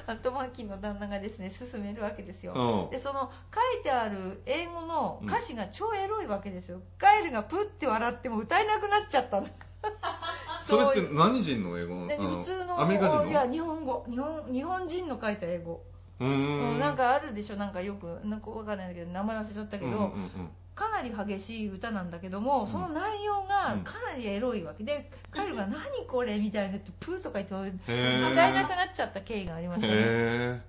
[0.07, 2.53] あの後巻きの旦那がですね勧めるわけですよ。
[2.53, 2.89] うん。
[2.91, 9.47] でその書いてある英語の歌詞が超エロいわけですよ、カエルがプッて笑っても歌えなくなっちゃったの。
[10.63, 13.25] それって何人の英語であの普通のアメリカ人の？
[13.25, 14.05] いや日本語。
[14.09, 15.83] 日本日本人の書いた英語。
[16.19, 16.79] うーん。
[16.79, 17.57] なんかあるでしょ？
[17.57, 24.83] なんかよくなんかわかんないんだけど名前忘れちゃったけど、うんうんうんかなり激しい歌なんだけども、その内容がかなりエロいわけ。
[24.83, 26.39] で、カエルが何これ？
[26.39, 27.53] みたいなってプーとか言って
[27.91, 29.93] 歌えなくなっちゃった経緯がありましたね。
[29.95, 30.61] へ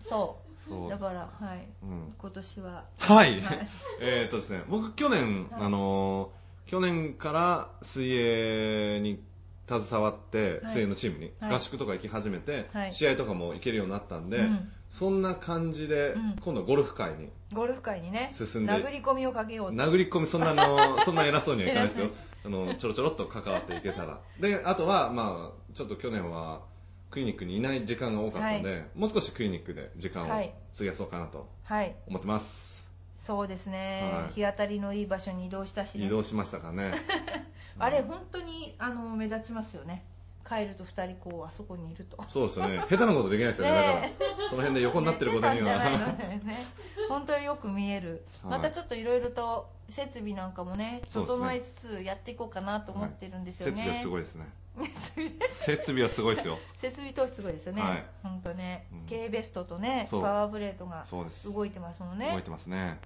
[0.00, 0.50] そう。
[0.68, 2.14] そうだからはい、うん。
[2.18, 2.84] 今年は。
[2.98, 3.40] はい。
[3.40, 3.68] はい。
[4.00, 5.62] えーっとですね、僕去年、はい。
[5.62, 6.40] あのー
[6.70, 9.20] 去年から水泳に
[9.70, 10.72] 携わって、はい。
[10.72, 11.54] 水泳のチームにはい。
[11.54, 12.92] 合宿とか行き始めて、はい。
[12.92, 14.72] 試合とかも行けるようになったんで、うん。
[14.90, 16.36] そんな感じで、うん。
[16.40, 18.30] 今度ゴルフ界にゴルフ界にね。
[18.32, 19.76] 進んで殴り込みをかけようと。
[19.76, 22.06] 殴り込みそんなあの そんな偉そうにはいかないですよ。
[22.06, 22.10] 偉
[22.46, 24.20] あのちょろちょろっと関わっていけたら。
[24.40, 26.62] であとはまあちょっと去年は
[27.10, 30.54] クリニックにいない時間が多かったので、もう少しクリニックで時間をはい。
[30.74, 31.96] 費やそうかなとはい。
[32.06, 34.32] 思ってます、そうですね、はい。
[34.32, 36.06] 日当たりのいい場所に移動したしね。
[36.06, 36.92] 移動しましたかね。
[37.78, 38.39] あれ本当に
[38.80, 40.04] あの目立ちますよね。
[40.48, 42.16] 帰ると2人こうあそこにいると。
[42.28, 42.78] そうですよね。
[42.88, 43.74] 下手なことできないですよね。
[43.74, 44.14] だからね
[44.48, 45.78] その辺で横になってることには。
[45.78, 46.66] ね。
[47.08, 48.58] 本当によく見える、はい。
[48.58, 54.46] またちょっといろいろと設備なんかもね整いつつやっていこうかなと思ってるんですよね、設備はすごいですね。
[55.50, 56.02] 設備。
[56.02, 56.58] はすごいですよ。
[56.78, 58.04] 設備投資すごいですよね、はい。
[58.22, 59.06] 本当ね、うん。
[59.06, 61.04] K ベストとねパワーブレードが
[61.44, 62.30] 動いてますもんね。
[62.32, 62.98] 動いてますね。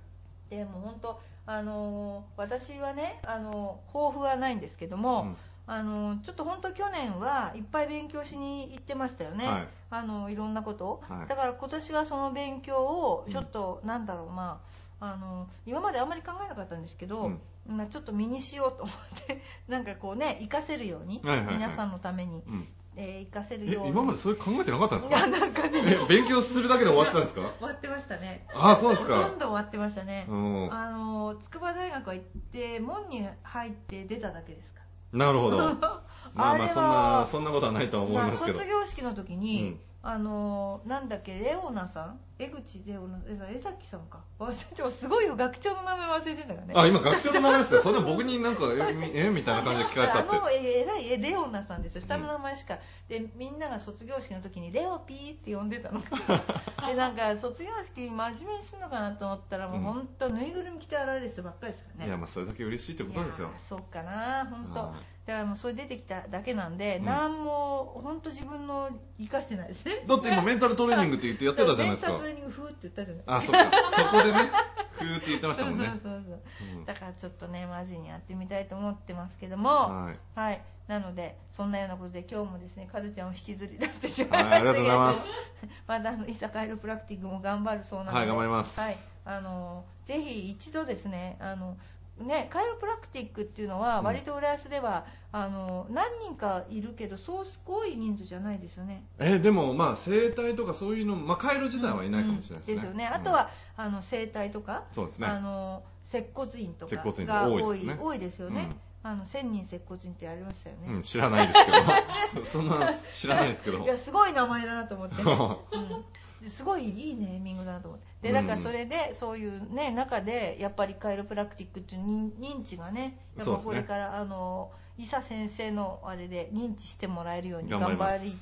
[0.49, 9.69] でも本当あのー私はねあの抱負はないんですけども、うんあのちょっと本当去年はいっぱい勉強しに行ってましたよね、はい。
[9.91, 11.29] あのいろんなことを、はい。
[11.29, 14.61] だから今年はその勉強をちょっと、なんだろうな
[15.01, 17.33] あの今まであんまり考えなかったんですけど、
[17.67, 18.97] まあちょっと身にしようと思っ
[19.27, 21.55] て なんかこうね活かせるように、はいはいはい。
[21.57, 22.69] 皆さんのために、うん。
[22.97, 23.91] えー活かせるえように。
[23.91, 25.83] 今までそれ考えてなかったんですいやかなんかね。
[25.85, 27.41] え勉強するだけで終わってたんですか？
[27.59, 28.47] 終わってましたね。
[28.55, 29.17] あそうですか。
[29.17, 30.73] ほとんど終わってましたね、うん。
[30.73, 34.84] あの筑波大学は行って門に入って出ただけですか
[35.15, 35.59] なるほど。
[36.35, 38.59] まあまあそんななそんなことはないとは思いますけど。
[38.59, 42.21] 卒業式の時に、うんあのなんだっけレオナさん？
[42.39, 44.19] 江口レオナえ江崎さんか。
[44.39, 46.75] 忘れてもすごいよ学長の名前忘れてんだからね。
[46.77, 50.37] あ今学長の名前ですねそれで僕になんかえみえみたいな感じで聞かれたって。
[50.37, 52.01] あのえ偉いえレオナさんですよ。
[52.03, 52.79] 下の名前しか、
[53.09, 55.99] でみんなが卒業式の時にレオピーって呼んでたの。
[56.87, 62.09] でなんか卒業式真面目にするのかなと思ったらもう本当ぬいぐるみ着て現れる人ばっかりですからね。
[62.09, 63.51] いやまあそれだけ嬉しいってことですよ。
[63.57, 67.05] そうかな本当、はいだからもうそれ出てきただけなんで、うん。
[67.07, 70.05] 何も本当自分の生かしてないですね。
[70.07, 72.13] だって今メンタルトレーニングって言ってやってたじゃないですか。
[72.13, 73.25] メンタルトレーニング風って言ったじゃない。
[73.27, 73.71] あそっか。
[73.97, 74.51] そこでね
[74.93, 75.87] ふーって言ってましたもんね。
[75.87, 76.25] そうそうそう
[76.61, 76.79] そう。
[76.79, 76.85] うん。
[76.85, 79.71] だからちょっとねマジにやってみたいと思ってますけども。
[79.71, 80.39] はい。
[80.39, 80.63] はい。
[80.89, 85.29] なのでそんなようなことで今日もですねカズちゃんを引きずり出してしまはいいありがとうございます。
[85.89, 88.19] またあのイサカイロプラクティックも頑張るそうなので。
[88.19, 88.79] はい頑張ります。
[88.79, 88.97] はい。
[89.25, 91.79] あのぜひ一度ですねあの
[92.23, 94.05] ねカイロプラクティックっていうのはうん。
[94.05, 99.05] 割と浦安では、あの何人かいるけどそうすごい人数じゃないですよね。
[99.19, 102.77] えでもまあ整体とかそういうのまあカエル自体はいないかもしれないですね、うん。
[102.77, 103.07] ですよね。
[103.07, 103.15] うん。
[103.15, 105.27] あとは、あの整体とかそうですね。
[105.27, 107.99] あの接骨院とか接骨院が多い多いですね。
[108.01, 112.45] 多いですよね、あの千人接骨院ってありましたよね、うん、知らないですけど。
[112.47, 113.79] そんな知らないですけど。
[113.79, 115.33] いやすごい名前だなと思ってね、
[116.43, 128.11] うん、すごいいいネーミングだなと思ってでだからそれでそういうね中でやっぱりカイロプラクティックっていう認認知がねやっぱこれから、あの伊佐先生のあれで認知してもらえるように頑張ります。
[128.13, 128.33] 頑張り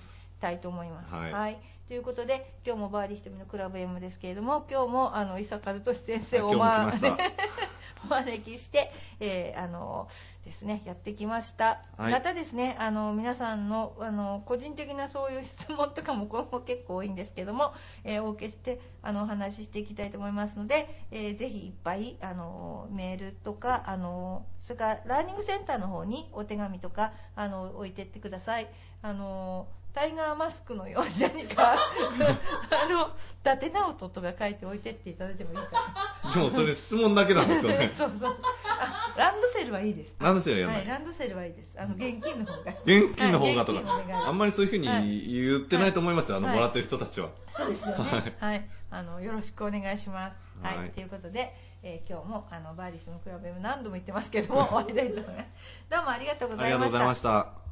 [0.40, 1.12] たいと思います。
[1.12, 1.58] はい
[1.88, 6.90] ということで今日もバーディーひとみのクラブ M ですけれども今日もあの伊佐和俊先生をお,、ま
[8.04, 10.08] お招きして、えーあの
[10.44, 12.12] ですね、やってきました、はい。
[12.12, 28.66] またですねあの皆さんのあの個人的なそういう質問とかも今後結構多いんですけども、えーお受けしてあのお話ししていきたいと思いますので、えーぜひいっぱいあのメールとかあのそれからラーニングセンターの方にお手紙とかあの置いてってください。
[29.02, 33.10] あのタイガーマスクのように何か あの伊
[33.42, 37.92] 達直人とか書いて置いてっていただいてもいいかでもそれ質問だけなんですよなね。
[37.96, 38.36] そうそう。
[38.64, 40.14] あランドセルはいいです。
[40.18, 40.80] ランドセルやらない。
[40.82, 41.74] はい、ランドセルはいいです。
[41.78, 42.72] あの現金の方が。
[42.84, 44.86] 現金の方がとはいあんまりそういうふうに
[45.32, 46.56] 言ってないと思いますよ、あのはい。
[46.56, 48.34] もらってる人たちは、そうですよね。
[48.40, 48.52] はい。
[48.52, 50.36] はい、あのよろしくお願いします。
[50.62, 50.90] はい、はい。
[50.90, 55.48] ということで、えー今日もあのバーディースのクラブ何度も言ってますけども 終わりたいと思います。
[55.90, 56.74] どうもありがとうございました。
[56.74, 57.71] ありがとうございました